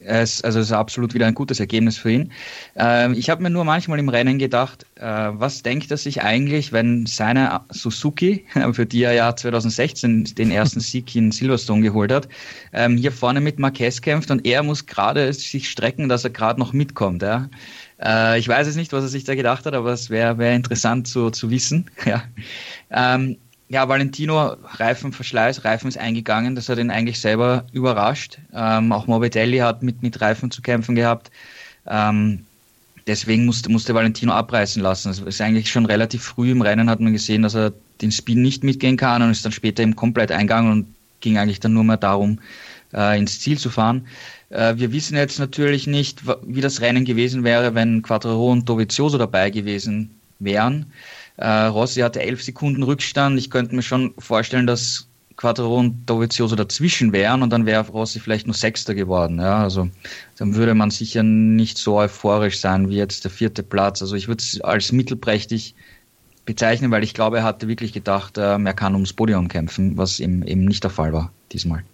[0.00, 2.32] Er ist, also ist absolut wieder ein gutes Ergebnis für ihn.
[2.76, 6.72] Ähm, ich habe mir nur manchmal im Rennen gedacht, äh, was denkt er sich eigentlich,
[6.72, 12.28] wenn seine Suzuki, für die er ja 2016 den ersten Sieg in Silverstone geholt hat,
[12.72, 16.60] ähm, hier vorne mit Marquez kämpft und er muss gerade sich strecken, dass er gerade
[16.60, 17.22] noch mitkommt.
[17.22, 17.48] Ja?
[18.02, 20.54] Äh, ich weiß es nicht, was er sich da gedacht hat, aber es wäre wär
[20.54, 21.90] interessant zu, zu wissen.
[22.04, 22.22] ja.
[22.90, 23.36] Ähm,
[23.70, 28.38] ja, Valentino, Reifenverschleiß, Reifen ist eingegangen, das hat ihn eigentlich selber überrascht.
[28.52, 31.30] Ähm, auch Morbidelli hat mit, mit Reifen zu kämpfen gehabt.
[31.86, 32.44] Ähm,
[33.06, 35.08] deswegen musste, musste Valentino abreißen lassen.
[35.08, 38.42] Also ist eigentlich schon relativ früh im Rennen hat man gesehen, dass er den Spin
[38.42, 41.84] nicht mitgehen kann und ist dann später eben komplett eingegangen und ging eigentlich dann nur
[41.84, 42.40] mehr darum,
[42.92, 44.08] äh, ins Ziel zu fahren.
[44.48, 49.16] Äh, wir wissen jetzt natürlich nicht, wie das Rennen gewesen wäre, wenn Quattro und Dovizioso
[49.16, 50.86] dabei gewesen wären.
[51.40, 53.38] Äh, Rossi hatte elf Sekunden Rückstand.
[53.38, 58.20] Ich könnte mir schon vorstellen, dass Quattro und Dovizioso dazwischen wären und dann wäre Rossi
[58.20, 59.38] vielleicht nur Sechster geworden.
[59.38, 59.88] Ja, also
[60.36, 64.02] dann würde man sicher nicht so euphorisch sein wie jetzt der vierte Platz.
[64.02, 65.74] Also ich würde es als mittelprächtig
[66.44, 70.20] bezeichnen, weil ich glaube, er hatte wirklich gedacht, ähm, er kann ums Podium kämpfen, was
[70.20, 71.84] eben, eben nicht der Fall war diesmal.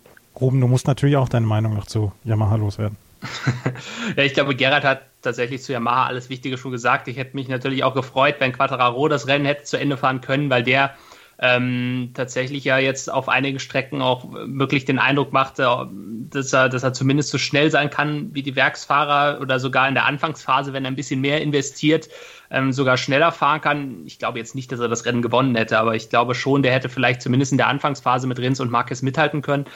[0.41, 2.97] Ruben, du musst natürlich auch deine Meinung noch zu Yamaha loswerden.
[4.17, 7.09] ja, ich glaube, Gerhard hat tatsächlich zu Yamaha alles Wichtige schon gesagt.
[7.09, 10.49] Ich hätte mich natürlich auch gefreut, wenn Quattararo das Rennen hätte zu Ende fahren können,
[10.49, 10.95] weil der
[11.39, 15.89] ähm, tatsächlich ja jetzt auf einigen Strecken auch wirklich den Eindruck machte,
[16.31, 19.95] dass er, dass er zumindest so schnell sein kann wie die Werksfahrer oder sogar in
[19.95, 22.09] der Anfangsphase, wenn er ein bisschen mehr investiert,
[22.51, 24.07] ähm, sogar schneller fahren kann.
[24.07, 26.73] Ich glaube jetzt nicht, dass er das Rennen gewonnen hätte, aber ich glaube schon, der
[26.73, 29.67] hätte vielleicht zumindest in der Anfangsphase mit Rins und Marquez mithalten können.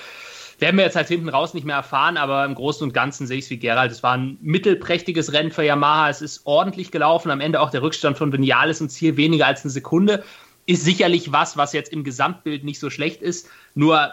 [0.60, 3.38] Werden wir jetzt halt hinten raus nicht mehr erfahren, aber im Großen und Ganzen sehe
[3.38, 3.90] ich es wie Gerald.
[3.90, 6.10] Es war ein mittelprächtiges Rennen für Yamaha.
[6.10, 7.30] Es ist ordentlich gelaufen.
[7.30, 10.22] Am Ende auch der Rückstand von Vinales im Ziel weniger als eine Sekunde.
[10.66, 13.48] Ist sicherlich was, was jetzt im Gesamtbild nicht so schlecht ist.
[13.74, 14.10] Nur äh,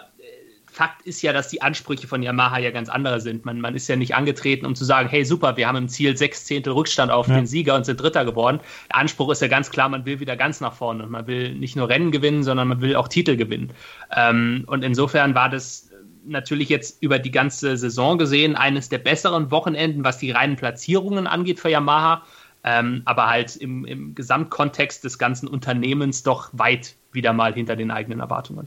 [0.72, 3.44] Fakt ist ja, dass die Ansprüche von Yamaha ja ganz andere sind.
[3.44, 6.16] Man, man ist ja nicht angetreten, um zu sagen, hey super, wir haben im Ziel
[6.16, 7.34] sechs Zehntel Rückstand auf ja.
[7.34, 8.60] den Sieger und sind Dritter geworden.
[8.88, 11.54] Der Anspruch ist ja ganz klar, man will wieder ganz nach vorne und man will
[11.54, 13.74] nicht nur Rennen gewinnen, sondern man will auch Titel gewinnen.
[14.16, 15.88] Ähm, und insofern war das
[16.28, 21.26] natürlich jetzt über die ganze Saison gesehen eines der besseren Wochenenden, was die reinen Platzierungen
[21.26, 22.22] angeht für Yamaha,
[22.64, 27.90] ähm, aber halt im, im Gesamtkontext des ganzen Unternehmens doch weit wieder mal hinter den
[27.90, 28.66] eigenen Erwartungen.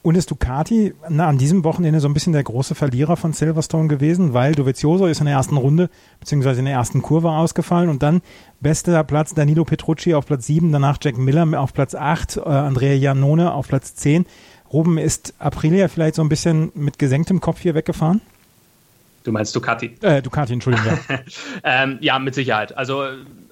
[0.00, 3.88] Und ist Ducati na, an diesem Wochenende so ein bisschen der große Verlierer von Silverstone
[3.88, 5.90] gewesen, weil Dovizioso ist in der ersten Runde
[6.20, 8.22] beziehungsweise in der ersten Kurve ausgefallen und dann
[8.60, 12.94] bester Platz Danilo Petrucci auf Platz 7, danach Jack Miller auf Platz 8, äh, Andrea
[12.94, 14.24] Janone auf Platz 10.
[14.72, 18.20] Ruben, ist Aprilia vielleicht so ein bisschen mit gesenktem Kopf hier weggefahren?
[19.24, 19.94] Du meinst Ducati?
[20.00, 20.98] Äh, Ducati, Entschuldigung.
[21.08, 21.18] Ja.
[21.82, 22.76] ähm, ja, mit Sicherheit.
[22.78, 23.04] Also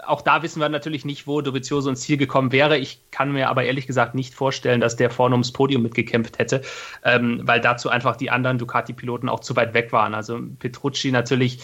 [0.07, 2.79] auch da wissen wir natürlich nicht, wo Dovizioso ins Ziel gekommen wäre.
[2.79, 6.63] Ich kann mir aber ehrlich gesagt nicht vorstellen, dass der vorne ums Podium mitgekämpft hätte,
[7.05, 10.15] ähm, weil dazu einfach die anderen Ducati-Piloten auch zu weit weg waren.
[10.15, 11.59] Also Petrucci natürlich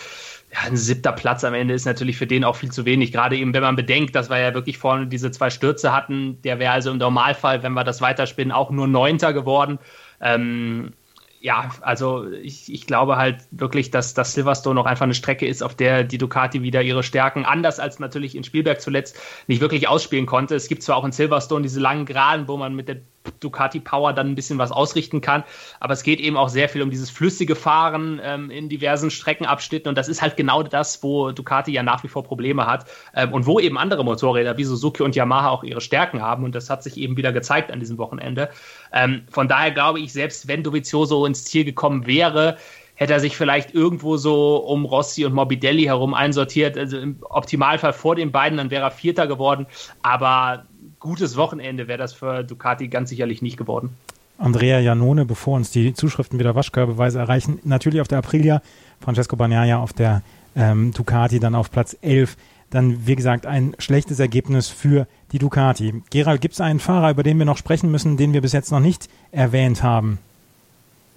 [0.53, 3.11] ja, ein siebter Platz am Ende ist natürlich für den auch viel zu wenig.
[3.11, 6.59] Gerade eben, wenn man bedenkt, dass wir ja wirklich vorne diese zwei Stürze hatten, der
[6.59, 9.79] wäre also im Normalfall, wenn wir das weiterspinnen, auch nur Neunter geworden.
[10.21, 10.93] Ähm,
[11.41, 15.63] ja, also ich, ich glaube halt wirklich, dass das Silverstone noch einfach eine Strecke ist,
[15.63, 19.89] auf der die Ducati wieder ihre Stärken, anders als natürlich in Spielberg zuletzt, nicht wirklich
[19.89, 20.55] ausspielen konnte.
[20.55, 23.01] Es gibt zwar auch in Silverstone diese langen Geraden, wo man mit der
[23.41, 25.45] Ducati Power dann ein bisschen was ausrichten kann.
[25.81, 29.89] Aber es geht eben auch sehr viel um dieses flüssige Fahren ähm, in diversen Streckenabschnitten.
[29.89, 32.87] Und das ist halt genau das, wo Ducati ja nach wie vor Probleme hat.
[33.15, 36.45] Ähm, und wo eben andere Motorräder wie Suzuki und Yamaha auch ihre Stärken haben.
[36.45, 38.51] Und das hat sich eben wieder gezeigt an diesem Wochenende.
[38.93, 42.57] Ähm, von daher glaube ich, selbst wenn Dovizioso ins Ziel gekommen wäre,
[43.03, 46.79] hätte er sich vielleicht irgendwo so um Rossi und Morbidelli herum einsortiert.
[46.79, 49.67] Also im Optimalfall vor den beiden, dann wäre er Vierter geworden.
[50.03, 50.65] Aber
[50.99, 53.91] gutes Wochenende wäre das für Ducati ganz sicherlich nicht geworden.
[54.39, 58.63] Andrea Janone, bevor uns die Zuschriften wieder Waschkörbeweise erreichen, natürlich auf der Aprilia,
[59.01, 60.23] Francesco Bagnaia auf der
[60.57, 62.37] ähm, Ducati dann auf Platz 11.
[62.71, 66.03] Dann, wie gesagt, ein schlechtes Ergebnis für die Ducati.
[66.11, 68.73] Gerald, gibt es einen Fahrer, über den wir noch sprechen müssen, den wir bis jetzt
[68.73, 70.19] noch nicht erwähnt haben?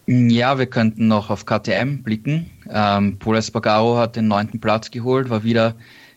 [0.07, 2.51] Ja, wir könnten noch auf KTM blicken.
[2.69, 5.75] Ähm, Paul Espargaro hat den neunten Platz geholt, war wieder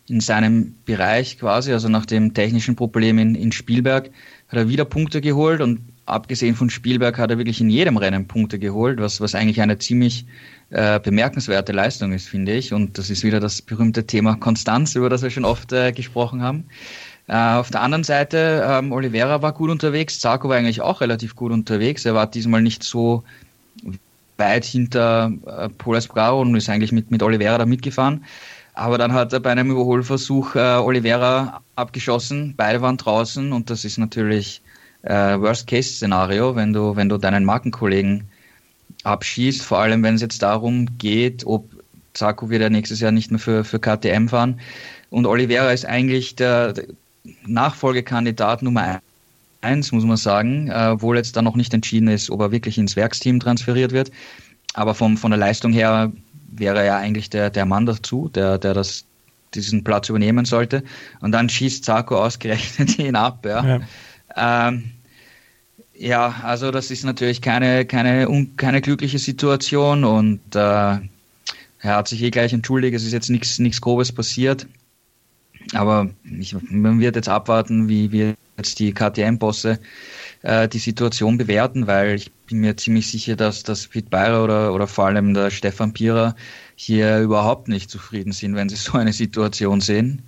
[0.08, 4.10] in seinem Bereich quasi, also nach dem technischen Problem in, in Spielberg,
[4.48, 8.26] hat er wieder Punkte geholt und abgesehen von Spielberg hat er wirklich in jedem Rennen
[8.26, 10.26] Punkte geholt, was, was eigentlich eine ziemlich
[10.70, 12.72] äh, bemerkenswerte Leistung ist, finde ich.
[12.72, 16.42] Und das ist wieder das berühmte Thema Konstanz, über das wir schon oft äh, gesprochen
[16.42, 16.64] haben.
[17.26, 21.36] Äh, auf der anderen Seite, ähm, Oliveira war gut unterwegs, Zarco war eigentlich auch relativ
[21.36, 22.06] gut unterwegs.
[22.06, 23.24] Er war diesmal nicht so
[24.36, 28.24] weit hinter äh, Paul Espargaro und ist eigentlich mit, mit Oliveira da mitgefahren.
[28.74, 33.84] Aber dann hat er bei einem Überholversuch äh, Oliveira abgeschossen, beide waren draußen und das
[33.84, 34.62] ist natürlich
[35.02, 38.28] äh, Worst-Case-Szenario, wenn du, wenn du deinen Markenkollegen
[39.02, 41.64] abschießt, vor allem wenn es jetzt darum geht, ob
[42.14, 44.60] Zarko wird ja nächstes Jahr nicht mehr für, für KTM fahren.
[45.10, 46.74] Und Oliveira ist eigentlich der
[47.46, 49.00] Nachfolgekandidat Nummer
[49.60, 52.78] eins, muss man sagen, äh, obwohl jetzt da noch nicht entschieden ist, ob er wirklich
[52.78, 54.10] ins Werksteam transferiert wird.
[54.74, 56.12] Aber vom, von der Leistung her
[56.50, 59.04] wäre ja eigentlich der, der Mann dazu, der, der das,
[59.54, 60.82] diesen Platz übernehmen sollte.
[61.20, 63.44] Und dann schießt Zarko ausgerechnet ihn ab.
[63.44, 63.64] Ja.
[64.36, 64.68] Ja.
[64.68, 64.92] Ähm,
[65.94, 70.98] ja, also das ist natürlich keine, keine, un, keine glückliche Situation und äh,
[71.80, 74.66] er hat sich eh gleich entschuldigt, es ist jetzt nichts nichts Grobes passiert.
[75.74, 79.78] Aber ich, man wird jetzt abwarten, wie wir jetzt die KTM-Bosse
[80.42, 84.74] äh, die Situation bewerten, weil ich bin mir ziemlich sicher, dass das Pete Beirer oder,
[84.74, 86.36] oder vor allem der Stefan Pierer
[86.76, 90.22] hier überhaupt nicht zufrieden sind, wenn sie so eine Situation sehen.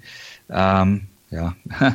[0.49, 1.55] Ähm, ja,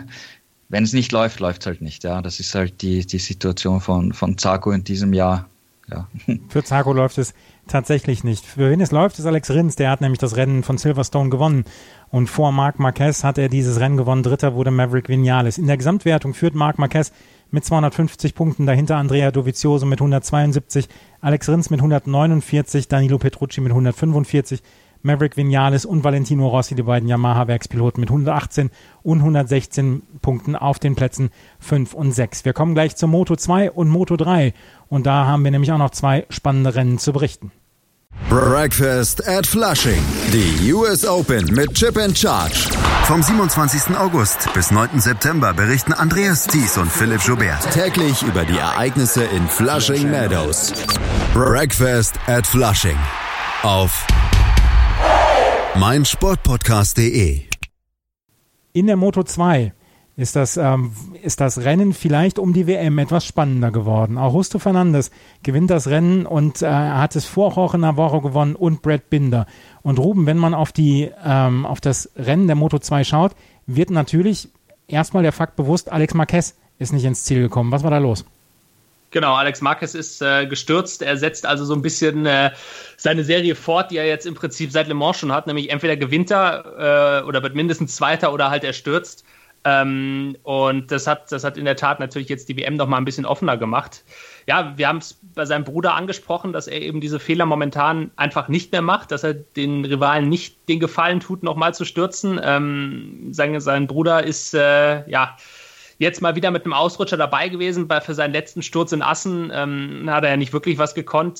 [0.69, 2.03] wenn es nicht läuft, läuft es halt nicht.
[2.03, 5.49] Ja, das ist halt die, die Situation von, von Zarko in diesem Jahr.
[5.89, 6.07] Ja.
[6.49, 7.33] Für Zarko läuft es
[7.67, 8.45] tatsächlich nicht.
[8.45, 9.75] Für wen es läuft, ist Alex Rins.
[9.75, 11.65] Der hat nämlich das Rennen von Silverstone gewonnen.
[12.09, 14.23] Und vor Marc Marquez hat er dieses Rennen gewonnen.
[14.23, 15.57] Dritter wurde Maverick Vinales.
[15.57, 17.11] In der Gesamtwertung führt Marc Marquez
[17.51, 20.87] mit 250 Punkten, dahinter Andrea Dovizioso mit 172,
[21.21, 24.61] Alex Rins mit 149, Danilo Petrucci mit 145,
[25.05, 28.71] Maverick Vinales und Valentino Rossi, die beiden Yamaha-Werkspiloten mit 118
[29.03, 31.29] und 116 Punkten auf den Plätzen
[31.59, 32.43] 5 und 6.
[32.43, 34.53] Wir kommen gleich zur Moto 2 und Moto 3
[34.89, 37.51] und da haben wir nämlich auch noch zwei spannende Rennen zu berichten.
[38.29, 40.01] Breakfast at Flushing.
[40.33, 42.69] Die US Open mit Chip and Charge.
[43.03, 43.95] Vom 27.
[43.97, 44.99] August bis 9.
[44.99, 50.73] September berichten Andreas Thies und Philipp Joubert täglich über die Ereignisse in Flushing Meadows.
[51.33, 52.97] Breakfast at Flushing.
[53.61, 54.07] Auf
[55.77, 57.41] meinsportpodcast.de.
[58.71, 59.73] In der Moto 2
[60.15, 64.17] ist das, ähm, ist das Rennen vielleicht um die WM etwas spannender geworden.
[64.17, 65.11] Augusto Fernandes
[65.43, 69.47] gewinnt das Rennen und äh, hat es vor Jorge Navarro gewonnen und Brad Binder.
[69.81, 73.89] Und Ruben, wenn man auf, die, ähm, auf das Rennen der Moto 2 schaut, wird
[73.89, 74.47] natürlich
[74.87, 77.73] erstmal der Fakt bewusst, Alex Marquez ist nicht ins Ziel gekommen.
[77.73, 78.23] Was war da los?
[79.11, 81.01] Genau, Alex Marquez ist äh, gestürzt.
[81.01, 82.51] Er setzt also so ein bisschen äh,
[82.97, 85.95] seine Serie fort, die er jetzt im Prinzip seit Le Mans schon hat, nämlich entweder
[85.95, 89.23] gewinnt er äh, oder wird mindestens Zweiter oder halt er stürzt.
[89.65, 92.97] Ähm, und das hat, das hat in der Tat natürlich jetzt die WM noch mal
[92.97, 94.03] ein bisschen offener gemacht.
[94.47, 98.47] Ja, wir haben es bei seinem Bruder angesprochen, dass er eben diese Fehler momentan einfach
[98.47, 102.39] nicht mehr macht, dass er den Rivalen nicht den Gefallen tut, nochmal zu stürzen.
[102.43, 105.35] Ähm, sein, sein Bruder ist, äh, ja,
[105.97, 107.87] jetzt mal wieder mit einem Ausrutscher dabei gewesen.
[107.87, 111.39] Bei, für seinen letzten Sturz in Assen ähm, hat er ja nicht wirklich was gekonnt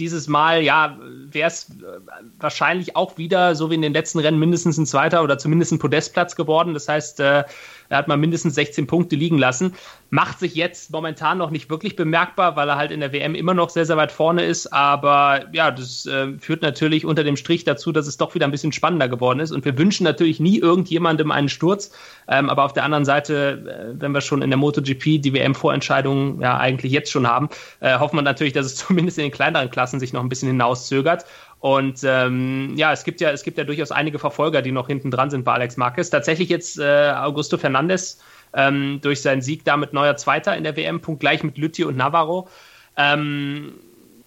[0.00, 2.00] dieses Mal, ja, wäre es äh,
[2.38, 5.78] wahrscheinlich auch wieder, so wie in den letzten Rennen, mindestens ein zweiter oder zumindest ein
[5.78, 6.74] Podestplatz geworden.
[6.74, 7.44] Das heißt, äh,
[7.90, 9.74] er hat mal mindestens 16 Punkte liegen lassen.
[10.10, 13.52] Macht sich jetzt momentan noch nicht wirklich bemerkbar, weil er halt in der WM immer
[13.52, 14.72] noch sehr, sehr weit vorne ist.
[14.72, 18.52] Aber ja, das äh, führt natürlich unter dem Strich dazu, dass es doch wieder ein
[18.52, 19.50] bisschen spannender geworden ist.
[19.50, 21.90] Und wir wünschen natürlich nie irgendjemandem einen Sturz.
[22.28, 26.40] Ähm, aber auf der anderen Seite, äh, wenn wir schon in der MotoGP die WM-Vorentscheidung
[26.40, 27.48] ja eigentlich jetzt schon haben,
[27.80, 30.48] äh, hoffen wir natürlich, dass es zumindest in den kleineren Klassen sich noch ein bisschen
[30.48, 31.24] hinauszögert.
[31.60, 35.10] Und ähm, ja, es gibt ja, es gibt ja durchaus einige Verfolger, die noch hinten
[35.10, 36.08] dran sind bei Alex Marquez.
[36.08, 38.18] Tatsächlich jetzt äh, Augusto Fernandes
[38.54, 41.96] ähm, durch seinen Sieg damit neuer Zweiter in der WM, Punkt gleich mit Lütti und
[41.96, 42.48] Navarro.
[42.96, 43.74] Ähm,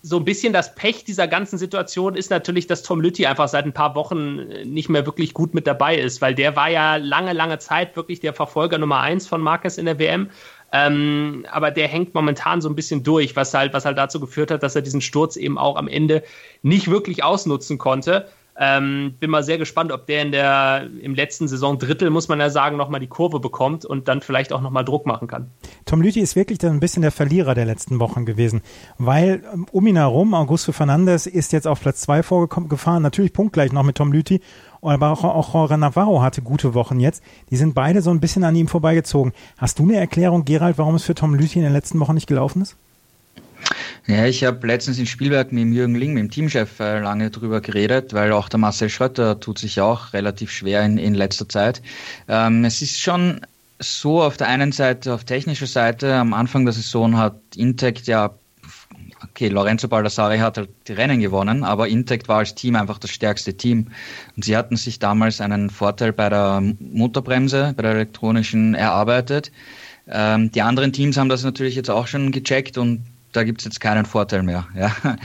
[0.06, 3.66] so ein bisschen das Pech dieser ganzen Situation ist natürlich, dass Tom Lütti einfach seit
[3.66, 7.32] ein paar Wochen nicht mehr wirklich gut mit dabei ist, weil der war ja lange,
[7.32, 10.30] lange Zeit wirklich der Verfolger Nummer eins von Marquez in der WM.
[10.76, 14.50] Ähm, aber der hängt momentan so ein bisschen durch, was halt, was halt dazu geführt
[14.50, 16.24] hat, dass er diesen Sturz eben auch am Ende
[16.64, 18.28] nicht wirklich ausnutzen konnte.
[18.56, 22.40] Ähm, bin mal sehr gespannt, ob der in der im letzten Saison Drittel, muss man
[22.40, 25.50] ja sagen, nochmal die Kurve bekommt und dann vielleicht auch nochmal Druck machen kann.
[25.86, 28.62] Tom Lüthi ist wirklich dann ein bisschen der Verlierer der letzten Wochen gewesen,
[28.98, 33.72] weil ähm, um ihn herum, Augusto Fernandes ist jetzt auf Platz zwei vorgefahren, natürlich punktgleich
[33.72, 34.40] noch mit Tom Lüthi
[34.84, 37.24] aber auch, auch Jorge Navarro hatte gute Wochen jetzt.
[37.50, 39.34] Die sind beide so ein bisschen an ihm vorbeigezogen.
[39.58, 42.28] Hast du eine Erklärung, Gerald, warum es für Tom Lüthi in den letzten Wochen nicht
[42.28, 42.76] gelaufen ist?
[44.08, 47.30] Ja, ich habe letztens in Spielwerk mit dem Jürgen Ling, mit dem Teamchef, äh, lange
[47.30, 51.48] drüber geredet, weil auch der Marcel Schrötter tut sich auch relativ schwer in, in letzter
[51.48, 51.82] Zeit.
[52.28, 53.40] Ähm, es ist schon
[53.80, 58.32] so auf der einen Seite, auf technischer Seite, am Anfang der Saison hat Intect ja
[59.24, 63.12] okay, Lorenzo Baldassari hat halt die Rennen gewonnen, aber Intect war als Team einfach das
[63.12, 63.88] stärkste Team.
[64.36, 69.52] Und sie hatten sich damals einen Vorteil bei der Motorbremse, bei der elektronischen erarbeitet.
[70.08, 73.66] Ähm, die anderen Teams haben das natürlich jetzt auch schon gecheckt und da gibt es
[73.66, 74.68] jetzt keinen Vorteil mehr.
[74.76, 74.96] Ja.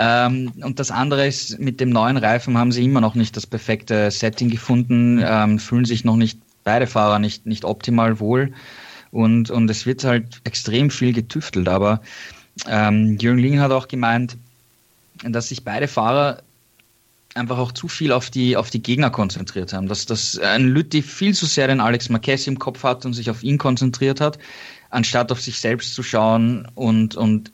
[0.00, 3.46] Ähm, und das andere ist, mit dem neuen Reifen haben sie immer noch nicht das
[3.46, 8.52] perfekte Setting gefunden, ähm, fühlen sich noch nicht beide Fahrer nicht, nicht optimal wohl.
[9.10, 12.00] Und, und es wird halt extrem viel getüftelt, aber
[12.66, 14.36] ähm, Jürgen Ling hat auch gemeint,
[15.22, 16.42] dass sich beide Fahrer
[17.34, 19.88] einfach auch zu viel auf die, auf die Gegner konzentriert haben.
[19.88, 23.30] Dass, dass ein Lütti viel zu sehr den Alex Marquez im Kopf hat und sich
[23.30, 24.38] auf ihn konzentriert hat,
[24.90, 27.52] anstatt auf sich selbst zu schauen und, und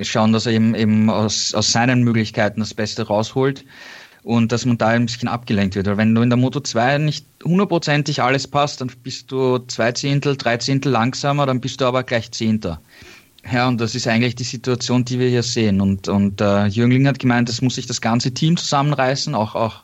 [0.00, 3.64] schauen, dass er eben, eben aus, aus seinen Möglichkeiten das Beste rausholt
[4.22, 5.86] und dass man da ein bisschen abgelenkt wird.
[5.86, 9.92] Weil wenn du in der Moto 2 nicht hundertprozentig alles passt, dann bist du zwei
[9.92, 12.80] Zehntel, drei Zehntel langsamer, dann bist du aber gleich Zehnter.
[13.50, 15.80] Ja, und das ist eigentlich die Situation, die wir hier sehen.
[15.80, 19.82] Und, und äh, Jüngling hat gemeint, es muss sich das ganze Team zusammenreißen, auch, auch,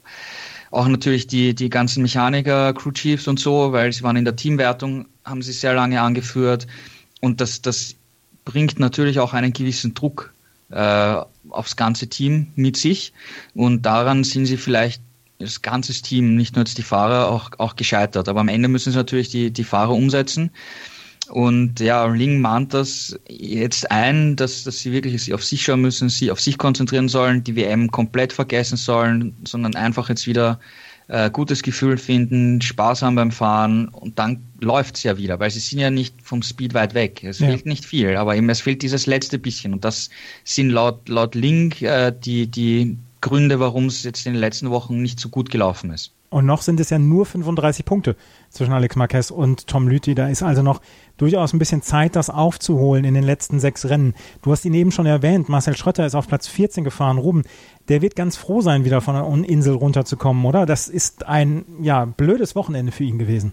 [0.70, 4.36] auch natürlich die, die ganzen Mechaniker, Crew Chiefs und so, weil sie waren in der
[4.36, 6.66] Teamwertung, haben sie sehr lange angeführt.
[7.20, 7.96] Und das, das
[8.44, 10.32] bringt natürlich auch einen gewissen Druck
[10.70, 11.16] äh,
[11.50, 13.12] aufs ganze Team mit sich.
[13.54, 15.02] Und daran sind sie vielleicht
[15.38, 18.28] das ganze Team, nicht nur jetzt die Fahrer, auch, auch gescheitert.
[18.28, 20.50] Aber am Ende müssen sie natürlich die, die Fahrer umsetzen.
[21.28, 26.08] Und ja, Ling mahnt das jetzt ein, dass, dass sie wirklich auf sich schauen müssen,
[26.08, 30.58] sie auf sich konzentrieren sollen, die WM komplett vergessen sollen, sondern einfach jetzt wieder
[31.08, 35.60] äh, gutes Gefühl finden, Spaß haben beim Fahren und dann läuft's ja wieder, weil sie
[35.60, 37.24] sind ja nicht vom Speed weit weg.
[37.24, 37.48] Es ja.
[37.48, 40.10] fehlt nicht viel, aber eben es fehlt dieses letzte bisschen und das
[40.44, 45.02] sind laut, laut Link äh, die, die Gründe, warum es jetzt in den letzten Wochen
[45.02, 46.12] nicht so gut gelaufen ist.
[46.30, 48.16] Und noch sind es ja nur 35 Punkte
[48.50, 50.14] zwischen Alex Marquez und Tom Lüthi.
[50.14, 50.80] Da ist also noch
[51.16, 54.14] durchaus ein bisschen Zeit, das aufzuholen in den letzten sechs Rennen.
[54.42, 55.48] Du hast ihn eben schon erwähnt.
[55.48, 57.18] Marcel Schrötter ist auf Platz 14 gefahren.
[57.18, 57.44] Ruben,
[57.88, 60.66] der wird ganz froh sein, wieder von der Insel runterzukommen, oder?
[60.66, 63.52] Das ist ein, ja, blödes Wochenende für ihn gewesen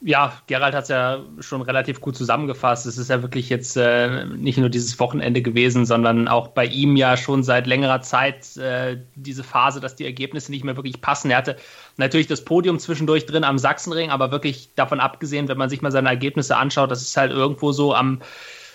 [0.00, 2.86] ja, Gerald hat es ja schon relativ gut zusammengefasst.
[2.86, 6.96] Es ist ja wirklich jetzt äh, nicht nur dieses Wochenende gewesen, sondern auch bei ihm
[6.96, 11.30] ja schon seit längerer Zeit äh, diese Phase, dass die Ergebnisse nicht mehr wirklich passen.
[11.30, 11.56] Er hatte
[11.96, 15.90] natürlich das Podium zwischendurch drin am Sachsenring, aber wirklich davon abgesehen, wenn man sich mal
[15.90, 18.20] seine Ergebnisse anschaut, das ist halt irgendwo so am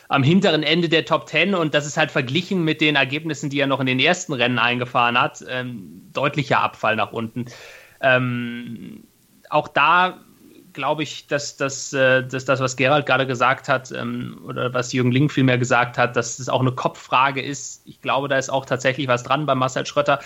[0.09, 3.59] am hinteren Ende der Top Ten und das ist halt verglichen mit den Ergebnissen, die
[3.59, 7.45] er noch in den ersten Rennen eingefahren hat, ähm, deutlicher Abfall nach unten.
[7.99, 9.05] Ähm,
[9.49, 10.19] auch da
[10.73, 14.93] glaube ich, dass, dass, äh, dass das, was Gerald gerade gesagt hat, ähm, oder was
[14.93, 17.81] Jürgen Link vielmehr gesagt hat, dass es auch eine Kopffrage ist.
[17.85, 20.19] Ich glaube, da ist auch tatsächlich was dran bei Marcel Schröter.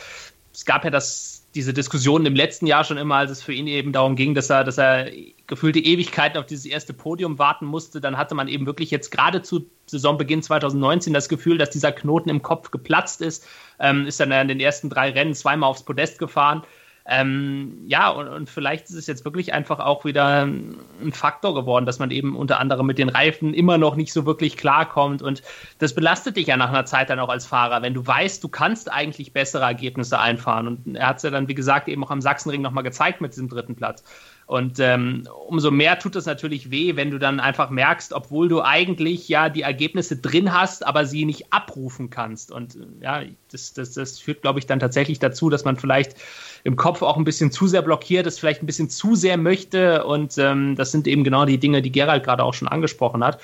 [0.53, 3.67] Es gab ja das, diese Diskussion im letzten Jahr schon immer, als es für ihn
[3.67, 5.11] eben darum ging, dass er, dass er
[5.45, 8.01] gefühlte Ewigkeiten auf dieses erste Podium warten musste.
[8.01, 12.29] Dann hatte man eben wirklich jetzt gerade zu Saisonbeginn 2019 das Gefühl, dass dieser Knoten
[12.29, 13.47] im Kopf geplatzt ist.
[13.79, 16.63] Ähm, ist dann in den ersten drei Rennen zweimal aufs Podest gefahren.
[17.09, 21.85] Ähm, ja, und, und, vielleicht ist es jetzt wirklich einfach auch wieder ein Faktor geworden,
[21.85, 25.21] dass man eben unter anderem mit den Reifen immer noch nicht so wirklich klarkommt.
[25.21, 25.41] Und
[25.77, 28.49] das belastet dich ja nach einer Zeit dann auch als Fahrer, wenn du weißt, du
[28.49, 30.67] kannst eigentlich bessere Ergebnisse einfahren.
[30.67, 33.31] Und er hat es ja dann, wie gesagt, eben auch am Sachsenring nochmal gezeigt mit
[33.31, 34.03] diesem dritten Platz.
[34.47, 38.61] Und ähm, umso mehr tut es natürlich weh, wenn du dann einfach merkst, obwohl du
[38.61, 42.53] eigentlich ja die Ergebnisse drin hast, aber sie nicht abrufen kannst.
[42.53, 46.15] Und ja, das, das, das führt, glaube ich, dann tatsächlich dazu, dass man vielleicht
[46.63, 50.05] im Kopf auch ein bisschen zu sehr blockiert ist, vielleicht ein bisschen zu sehr möchte.
[50.05, 53.41] Und ähm, das sind eben genau die Dinge, die Gerald gerade auch schon angesprochen hat.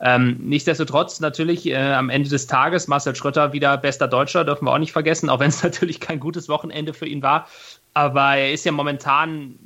[0.00, 4.72] Ähm, nichtsdestotrotz natürlich äh, am Ende des Tages Marcel Schröter wieder bester Deutscher, dürfen wir
[4.72, 7.46] auch nicht vergessen, auch wenn es natürlich kein gutes Wochenende für ihn war.
[7.92, 9.58] Aber er ist ja momentan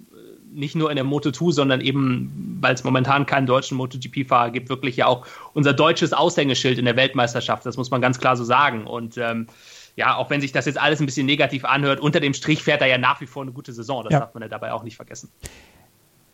[0.53, 4.97] nicht nur in der Moto2, sondern eben, weil es momentan keinen deutschen MotoGP-Fahrer gibt, wirklich
[4.97, 7.65] ja auch unser deutsches Aushängeschild in der Weltmeisterschaft.
[7.65, 8.87] Das muss man ganz klar so sagen.
[8.87, 9.47] Und ähm,
[9.97, 12.81] ja, auch wenn sich das jetzt alles ein bisschen negativ anhört, unter dem Strich fährt
[12.81, 14.05] er ja nach wie vor eine gute Saison.
[14.05, 14.21] Das ja.
[14.21, 15.31] darf man ja dabei auch nicht vergessen.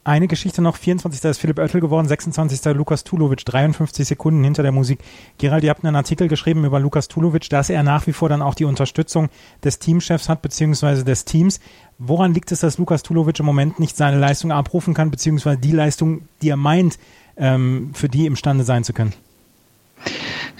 [0.07, 1.25] Eine Geschichte noch, 24.
[1.25, 2.65] ist Philipp Oettel geworden, 26.
[2.77, 5.01] Lukas Tulovic, 53 Sekunden hinter der Musik.
[5.37, 8.41] Gerald, ihr habt einen Artikel geschrieben über Lukas Tulovic, dass er nach wie vor dann
[8.41, 9.31] auch die Unterstützung
[9.65, 11.59] des Teamchefs hat, beziehungsweise des Teams.
[11.99, 15.73] Woran liegt es, dass Lukas Tulovic im Moment nicht seine Leistung abrufen kann, beziehungsweise die
[15.73, 17.01] Leistung, die er meint,
[17.37, 19.13] ähm, für die imstande sein zu können?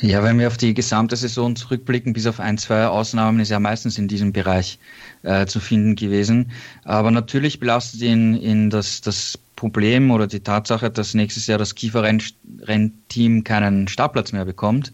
[0.01, 3.61] Ja, wenn wir auf die gesamte Saison zurückblicken, bis auf ein, zwei Ausnahmen, ist er
[3.61, 4.79] meistens in diesem Bereich
[5.23, 6.51] äh, zu finden gewesen.
[6.85, 11.75] Aber natürlich belastet ihn in das, das Problem oder die Tatsache, dass nächstes Jahr das
[11.75, 14.93] Kiefer-Rennteam keinen Startplatz mehr bekommt.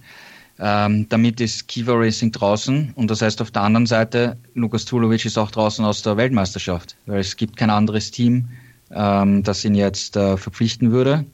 [0.59, 5.25] Ähm, damit ist Kiva Racing draußen und das heißt auf der anderen Seite, Lukas Tulovic
[5.25, 8.49] ist auch draußen aus der Weltmeisterschaft, weil es gibt kein anderes Team,
[8.93, 11.25] ähm, das ihn jetzt äh, verpflichten würde.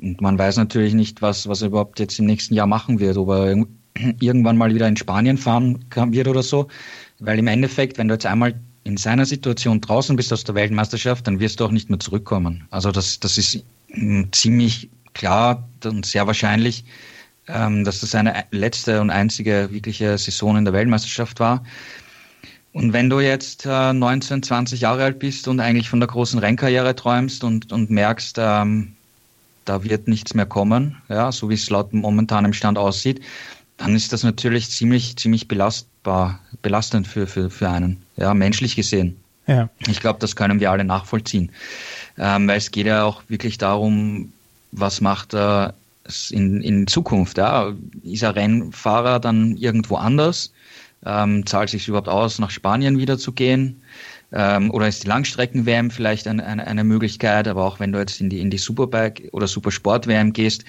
[0.00, 3.16] Und man weiß natürlich nicht, was, was er überhaupt jetzt im nächsten Jahr machen wird,
[3.16, 3.64] ob er
[4.20, 6.68] irgendwann mal wieder in Spanien fahren wird oder so.
[7.20, 11.26] Weil im Endeffekt, wenn du jetzt einmal in seiner Situation draußen bist aus der Weltmeisterschaft,
[11.26, 12.66] dann wirst du auch nicht mehr zurückkommen.
[12.70, 16.84] Also das, das ist hm, ziemlich klar und sehr wahrscheinlich,
[17.48, 21.64] ähm, dass das seine letzte und einzige wirkliche Saison in der Weltmeisterschaft war.
[22.72, 26.40] Und wenn du jetzt äh, 19, 20 Jahre alt bist und eigentlich von der großen
[26.40, 28.93] Rennkarriere träumst und, und merkst, ähm,
[29.64, 33.20] da wird nichts mehr kommen, ja, so wie es laut momentanem Stand aussieht,
[33.76, 39.16] dann ist das natürlich ziemlich, ziemlich belastbar, belastend für, für, für einen, ja, menschlich gesehen.
[39.46, 39.68] Ja.
[39.88, 41.50] Ich glaube, das können wir alle nachvollziehen.
[42.16, 44.32] Ähm, weil es geht ja auch wirklich darum,
[44.72, 45.74] was macht er
[46.30, 47.38] in, in Zukunft.
[47.38, 47.72] Ja?
[48.02, 50.52] Ist er Rennfahrer dann irgendwo anders?
[51.04, 53.82] Ähm, zahlt sich überhaupt aus, nach Spanien wieder zu gehen?
[54.34, 57.46] Ähm, oder ist die Langstrecken-WM vielleicht eine, eine, eine, Möglichkeit?
[57.46, 60.64] Aber auch wenn du jetzt in die, in die Superbike oder Supersport-WM gehst,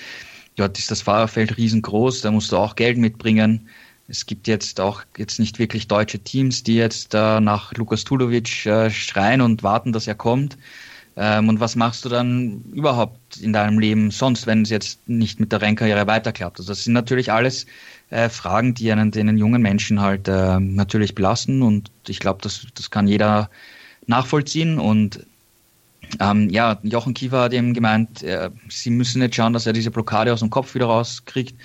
[0.55, 3.67] dort ist das Fahrerfeld riesengroß, da musst du auch Geld mitbringen.
[4.07, 8.67] Es gibt jetzt auch jetzt nicht wirklich deutsche Teams, die jetzt äh, nach Lukas Tulovic
[8.67, 10.57] äh, schreien und warten, dass er kommt.
[11.17, 15.39] Ähm, und was machst du dann überhaupt in deinem Leben sonst, wenn es jetzt nicht
[15.39, 16.59] mit der Rennkarriere weiterklappt?
[16.59, 17.65] Also das sind natürlich alles
[18.09, 21.61] äh, Fragen, die einen, den jungen Menschen halt äh, natürlich belasten.
[21.61, 23.49] Und ich glaube, das, das kann jeder
[24.07, 24.79] nachvollziehen.
[24.79, 25.25] Und
[26.19, 29.91] ähm, ja, Jochen Kiefer hat eben gemeint, äh, sie müssen jetzt schauen, dass er diese
[29.91, 31.55] Blockade aus dem Kopf wieder rauskriegt,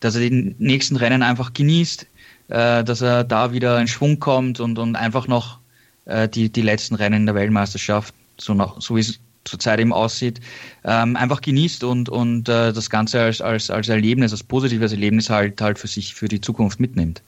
[0.00, 2.06] dass er die nächsten Rennen einfach genießt,
[2.48, 5.58] äh, dass er da wieder in Schwung kommt und, und einfach noch
[6.04, 10.40] äh, die, die letzten Rennen der Weltmeisterschaft so, noch, so wie es zurzeit eben aussieht,
[10.84, 15.30] ähm, einfach genießt und, und äh, das Ganze als, als, als Erlebnis, als positives Erlebnis
[15.30, 17.22] halt, halt für sich, für die Zukunft mitnimmt.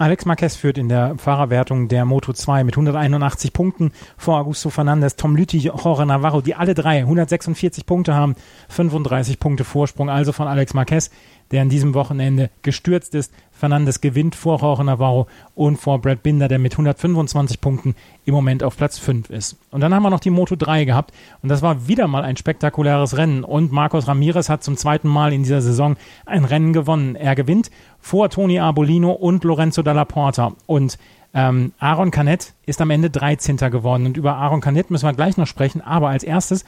[0.00, 5.16] Alex Marquez führt in der Fahrerwertung der Moto 2 mit 181 Punkten vor Augusto Fernandes,
[5.16, 8.36] Tom Lütti, Jorge Navarro, die alle drei 146 Punkte haben,
[8.68, 11.10] 35 Punkte Vorsprung also von Alex Marquez
[11.50, 13.32] der an diesem Wochenende gestürzt ist.
[13.52, 18.62] Fernandes gewinnt vor Jorge Navarro und vor Brad Binder, der mit 125 Punkten im Moment
[18.62, 19.56] auf Platz 5 ist.
[19.70, 22.36] Und dann haben wir noch die Moto 3 gehabt und das war wieder mal ein
[22.36, 27.16] spektakuläres Rennen und Marcos Ramirez hat zum zweiten Mal in dieser Saison ein Rennen gewonnen.
[27.16, 30.98] Er gewinnt vor Toni Arbolino und Lorenzo Dalla Porta und
[31.34, 33.56] ähm, Aaron Canet ist am Ende 13.
[33.56, 36.64] geworden und über Aaron Canet müssen wir gleich noch sprechen, aber als erstes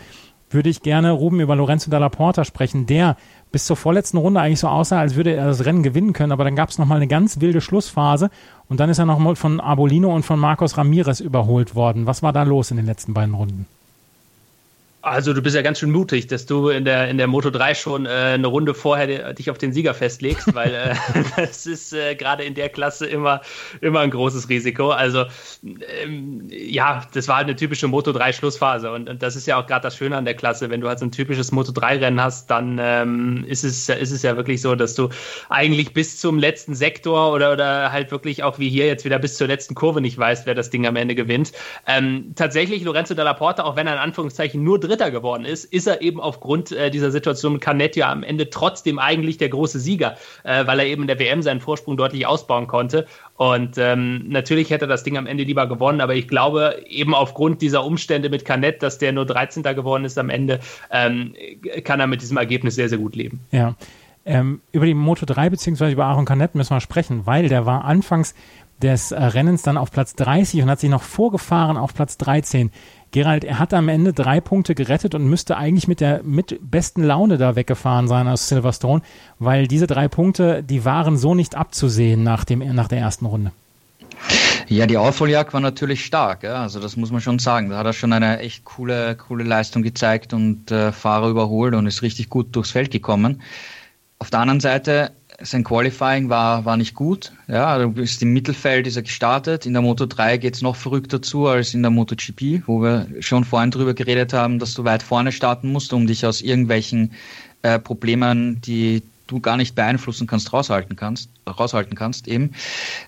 [0.50, 3.16] würde ich gerne Ruben über Lorenzo Dalla Porta sprechen, der
[3.52, 6.44] bis zur vorletzten Runde eigentlich so aussah, als würde er das Rennen gewinnen können, aber
[6.44, 8.30] dann gab es nochmal eine ganz wilde Schlussphase
[8.68, 12.06] und dann ist er nochmal von Abolino und von Marcos Ramirez überholt worden.
[12.06, 13.66] Was war da los in den letzten beiden Runden?
[15.02, 17.74] Also du bist ja ganz schön mutig, dass du in der, in der Moto 3
[17.74, 20.94] schon äh, eine Runde vorher dich auf den Sieger festlegst, weil äh,
[21.36, 23.40] das ist äh, gerade in der Klasse immer,
[23.80, 24.90] immer ein großes Risiko.
[24.90, 25.24] Also
[26.02, 29.58] ähm, ja, das war halt eine typische Moto 3 Schlussphase und, und das ist ja
[29.58, 30.68] auch gerade das Schöne an der Klasse.
[30.68, 34.10] Wenn du halt so ein typisches Moto 3 Rennen hast, dann ähm, ist, es, ist
[34.10, 35.08] es ja wirklich so, dass du
[35.48, 39.36] eigentlich bis zum letzten Sektor oder, oder halt wirklich auch wie hier jetzt wieder bis
[39.36, 41.52] zur letzten Kurve nicht weißt, wer das Ding am Ende gewinnt.
[41.86, 45.86] Ähm, tatsächlich Lorenzo Dalla Porta, auch wenn er in Anführungszeichen nur Dritter geworden ist, ist
[45.86, 49.78] er eben aufgrund äh, dieser Situation mit Canet ja am Ende trotzdem eigentlich der große
[49.78, 53.06] Sieger, äh, weil er eben in der WM seinen Vorsprung deutlich ausbauen konnte.
[53.36, 57.14] Und ähm, natürlich hätte er das Ding am Ende lieber gewonnen, aber ich glaube, eben
[57.14, 59.62] aufgrund dieser Umstände mit Canet, dass der nur 13.
[59.62, 60.60] geworden ist am Ende,
[60.90, 61.34] ähm,
[61.84, 63.40] kann er mit diesem Ergebnis sehr, sehr gut leben.
[63.52, 63.76] Ja.
[64.26, 65.92] Ähm, über die Moto 3 bzw.
[65.92, 68.34] über Aaron Canet müssen wir sprechen, weil der war anfangs
[68.82, 72.70] des äh, Rennens dann auf Platz 30 und hat sich noch vorgefahren auf Platz 13.
[73.12, 77.02] Gerald, er hat am Ende drei Punkte gerettet und müsste eigentlich mit der mit besten
[77.02, 79.02] Laune da weggefahren sein aus Silverstone,
[79.38, 83.52] weil diese drei Punkte, die waren so nicht abzusehen nach, dem, nach der ersten Runde.
[84.68, 86.62] Ja, die Aufholjagd war natürlich stark, ja.
[86.62, 87.70] also das muss man schon sagen.
[87.70, 91.86] Da hat er schon eine echt coole, coole Leistung gezeigt und äh, Fahrer überholt und
[91.86, 93.42] ist richtig gut durchs Feld gekommen.
[94.20, 95.10] Auf der anderen Seite
[95.42, 97.32] sein Qualifying war, war nicht gut.
[97.48, 99.66] Ja, du bist im Mittelfeld, ist er gestartet.
[99.66, 103.06] In der Moto 3 geht es noch verrückter zu als in der MotoGP, wo wir
[103.20, 107.12] schon vorhin drüber geredet haben, dass du weit vorne starten musst, um dich aus irgendwelchen
[107.62, 112.52] äh, Problemen, die du gar nicht beeinflussen kannst, raushalten kannst, raushalten kannst eben.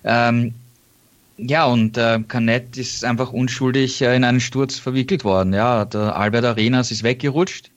[0.03, 0.53] Ähm,
[1.37, 5.53] ja, und äh, Canet ist einfach unschuldig äh, in einen Sturz verwickelt worden.
[5.53, 7.72] Ja, der Albert Arenas ist weggerutscht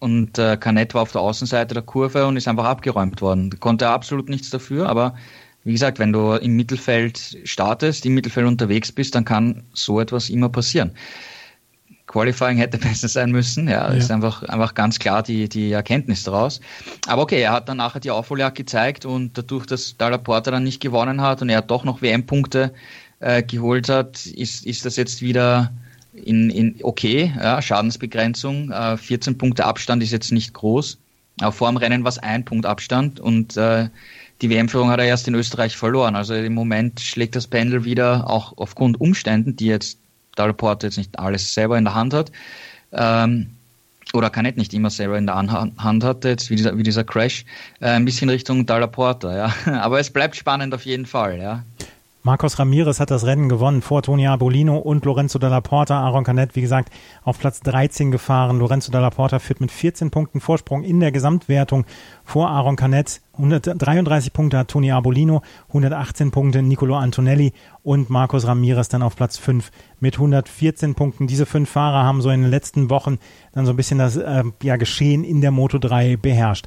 [0.00, 3.50] und äh, Canet war auf der Außenseite der Kurve und ist einfach abgeräumt worden.
[3.50, 5.14] Da konnte er absolut nichts dafür, aber
[5.62, 10.30] wie gesagt, wenn du im Mittelfeld startest, im Mittelfeld unterwegs bist, dann kann so etwas
[10.30, 10.92] immer passieren.
[12.06, 13.94] Qualifying hätte besser sein müssen, ja, ja.
[13.94, 16.60] ist einfach, einfach ganz klar die, die Erkenntnis daraus.
[17.06, 20.64] Aber okay, er hat dann nachher die Aufholjagd gezeigt und dadurch, dass Dalla Porta dann
[20.64, 22.72] nicht gewonnen hat und er doch noch WM-Punkte
[23.20, 25.70] äh, geholt hat, ist, ist das jetzt wieder
[26.12, 30.98] in, in okay, ja, Schadensbegrenzung, äh, 14 Punkte Abstand ist jetzt nicht groß.
[31.40, 33.88] Aber vor dem Rennen war es ein Punkt Abstand und äh,
[34.42, 36.16] die WM-Führung hat er erst in Österreich verloren.
[36.16, 39.98] Also im Moment schlägt das Pendel wieder, auch aufgrund Umständen, die jetzt
[40.36, 42.32] Dalport jetzt nicht alles selber in der Hand hat,
[42.92, 43.48] ähm,
[44.12, 47.44] oder Canet nicht immer selber in der Hand hat, jetzt wie dieser, wie dieser Crash,
[47.80, 49.54] äh, ein bisschen Richtung Dalaporta, ja.
[49.80, 51.64] Aber es bleibt spannend auf jeden Fall, ja.
[52.22, 56.02] Marcos Ramirez hat das Rennen gewonnen vor Toni Arbolino und Lorenzo Dalla Porta.
[56.02, 56.92] Aaron Canet, wie gesagt,
[57.22, 58.58] auf Platz 13 gefahren.
[58.58, 61.86] Lorenzo Dalla Porta führt mit 14 Punkten Vorsprung in der Gesamtwertung
[62.22, 63.22] vor Aaron Canet.
[63.38, 69.38] 133 Punkte hat Toni Arbolino, 118 Punkte Nicolo Antonelli und Marcos Ramirez dann auf Platz
[69.38, 71.26] 5 mit 114 Punkten.
[71.26, 73.18] Diese fünf Fahrer haben so in den letzten Wochen
[73.52, 76.66] dann so ein bisschen das äh, ja, Geschehen in der Moto 3 beherrscht.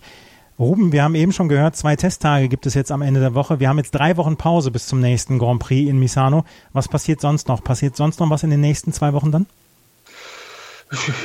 [0.64, 3.60] Ruben, wir haben eben schon gehört, zwei Testtage gibt es jetzt am Ende der Woche.
[3.60, 6.46] Wir haben jetzt drei Wochen Pause bis zum nächsten Grand Prix in Misano.
[6.72, 7.64] Was passiert sonst noch?
[7.64, 9.46] Passiert sonst noch was in den nächsten zwei Wochen dann?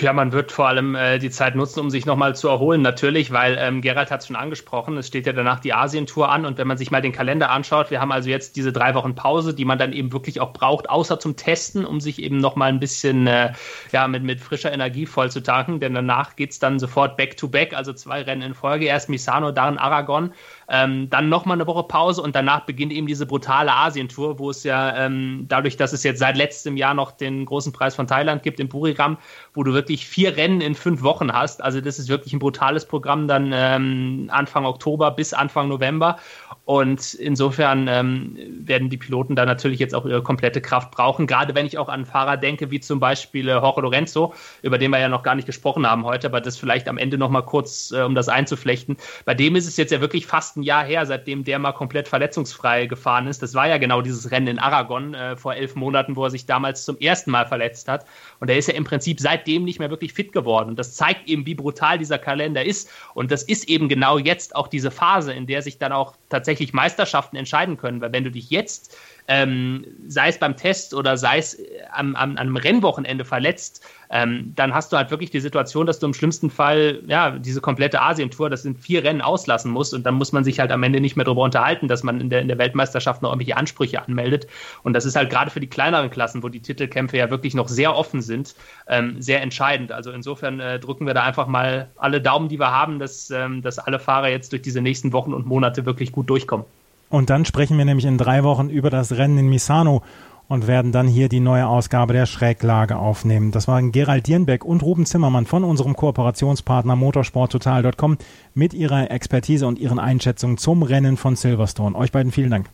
[0.01, 3.33] Ja, man wird vor allem äh, die Zeit nutzen, um sich nochmal zu erholen, natürlich,
[3.33, 6.59] weil ähm, Gerald hat es schon angesprochen, es steht ja danach die Asien-Tour an und
[6.59, 9.55] wenn man sich mal den Kalender anschaut, wir haben also jetzt diese drei Wochen Pause,
[9.55, 12.81] die man dann eben wirklich auch braucht, außer zum Testen, um sich eben nochmal ein
[12.81, 13.53] bisschen äh,
[13.93, 17.93] ja, mit, mit frischer Energie voll denn danach geht es dann sofort back-to-back, -back, also
[17.93, 20.33] zwei Rennen in Folge, erst Misano, dann Aragon
[20.69, 24.64] ähm, dann nochmal eine Woche Pause und danach beginnt eben diese brutale Asientour, wo es
[24.64, 28.43] ja ähm, dadurch, dass es jetzt seit letztem Jahr noch den großen Preis von Thailand
[28.43, 29.16] gibt, in Buriram,
[29.59, 31.65] wo du wirklich vier Rennen in fünf Wochen hast.
[31.65, 36.17] Also das ist wirklich ein brutales Programm dann ähm, Anfang Oktober bis Anfang November.
[36.65, 41.27] Und insofern ähm, werden die Piloten da natürlich jetzt auch ihre komplette Kraft brauchen.
[41.27, 44.93] Gerade wenn ich auch an Fahrer denke, wie zum Beispiel äh, Jorge Lorenzo, über den
[44.93, 47.41] wir ja noch gar nicht gesprochen haben heute, aber das vielleicht am Ende noch mal
[47.41, 48.97] kurz, äh, um das einzuflechten.
[49.25, 52.07] Bei dem ist es jetzt ja wirklich fast ein Jahr her, seitdem der mal komplett
[52.07, 53.43] verletzungsfrei gefahren ist.
[53.43, 56.47] Das war ja genau dieses Rennen in Aragon äh, vor elf Monaten, wo er sich
[56.47, 58.05] damals zum ersten Mal verletzt hat.
[58.41, 60.70] Und er ist ja im Prinzip seitdem nicht mehr wirklich fit geworden.
[60.70, 62.91] Und das zeigt eben, wie brutal dieser Kalender ist.
[63.14, 66.72] Und das ist eben genau jetzt auch diese Phase, in der sich dann auch tatsächlich
[66.72, 68.01] Meisterschaften entscheiden können.
[68.01, 68.97] Weil wenn du dich jetzt,
[69.29, 71.59] ähm, sei es beim Test oder sei es
[71.93, 76.07] am, am, am Rennwochenende verletzt, ähm, dann hast du halt wirklich die Situation, dass du
[76.07, 80.14] im schlimmsten Fall ja diese komplette Asien-Tour, das sind vier Rennen, auslassen musst und dann
[80.14, 82.49] muss man sich halt am Ende nicht mehr darüber unterhalten, dass man in der, in
[82.49, 84.47] der Weltmeisterschaft noch irgendwelche Ansprüche anmeldet.
[84.83, 87.68] Und das ist halt gerade für die kleineren Klassen, wo die Titelkämpfe ja wirklich noch
[87.68, 88.55] sehr offen sind,
[88.87, 89.93] ähm, sehr entscheidend.
[89.93, 93.61] Also insofern äh, drücken wir da einfach mal alle Daumen, die wir haben, dass, ähm,
[93.61, 96.64] dass alle Fahrer jetzt durch diese nächsten Wochen und Monate wirklich gut durchkommen.
[97.11, 100.03] Und dann sprechen wir nämlich in drei Wochen über das Rennen in Misano
[100.49, 103.53] und werden dann hier die neue Ausgabe der Schräglage aufnehmen.
[103.53, 108.17] Das waren Gerald Dierenbeck und Ruben Zimmermann von unserem Kooperationspartner motorsporttotal.com
[108.55, 111.97] mit ihrer Expertise und ihren Einschätzungen zum Rennen von Silverstone.
[111.97, 112.67] Euch beiden vielen Dank.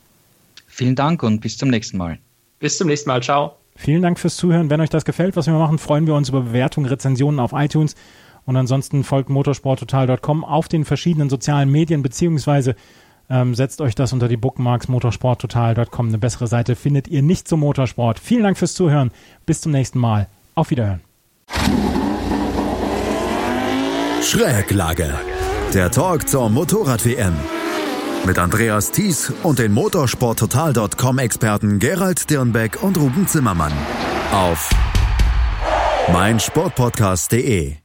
[0.68, 2.18] Vielen Dank und bis zum nächsten Mal.
[2.60, 3.22] Bis zum nächsten Mal.
[3.22, 3.56] Ciao.
[3.76, 4.70] Vielen Dank fürs Zuhören.
[4.70, 7.96] Wenn euch das gefällt, was wir machen, freuen wir uns über Bewertungen, Rezensionen auf iTunes.
[8.46, 12.76] Und ansonsten folgt motorsporttotal.com auf den verschiedenen sozialen Medien beziehungsweise
[13.30, 16.08] ähm, setzt euch das unter die Bookmarks motorsporttotal.com.
[16.08, 18.18] Eine bessere Seite findet ihr nicht zum Motorsport.
[18.18, 19.10] Vielen Dank fürs Zuhören.
[19.46, 20.28] Bis zum nächsten Mal.
[20.54, 21.00] Auf Wiederhören.
[24.22, 25.12] Schräglage.
[25.74, 27.34] Der Talk zur Motorrad-WM.
[28.26, 33.72] Mit Andreas Thies und den motorsporttotal.com-Experten Gerald Dirnbeck und Ruben Zimmermann.
[34.32, 34.70] Auf
[36.10, 37.83] meinsportpodcast.de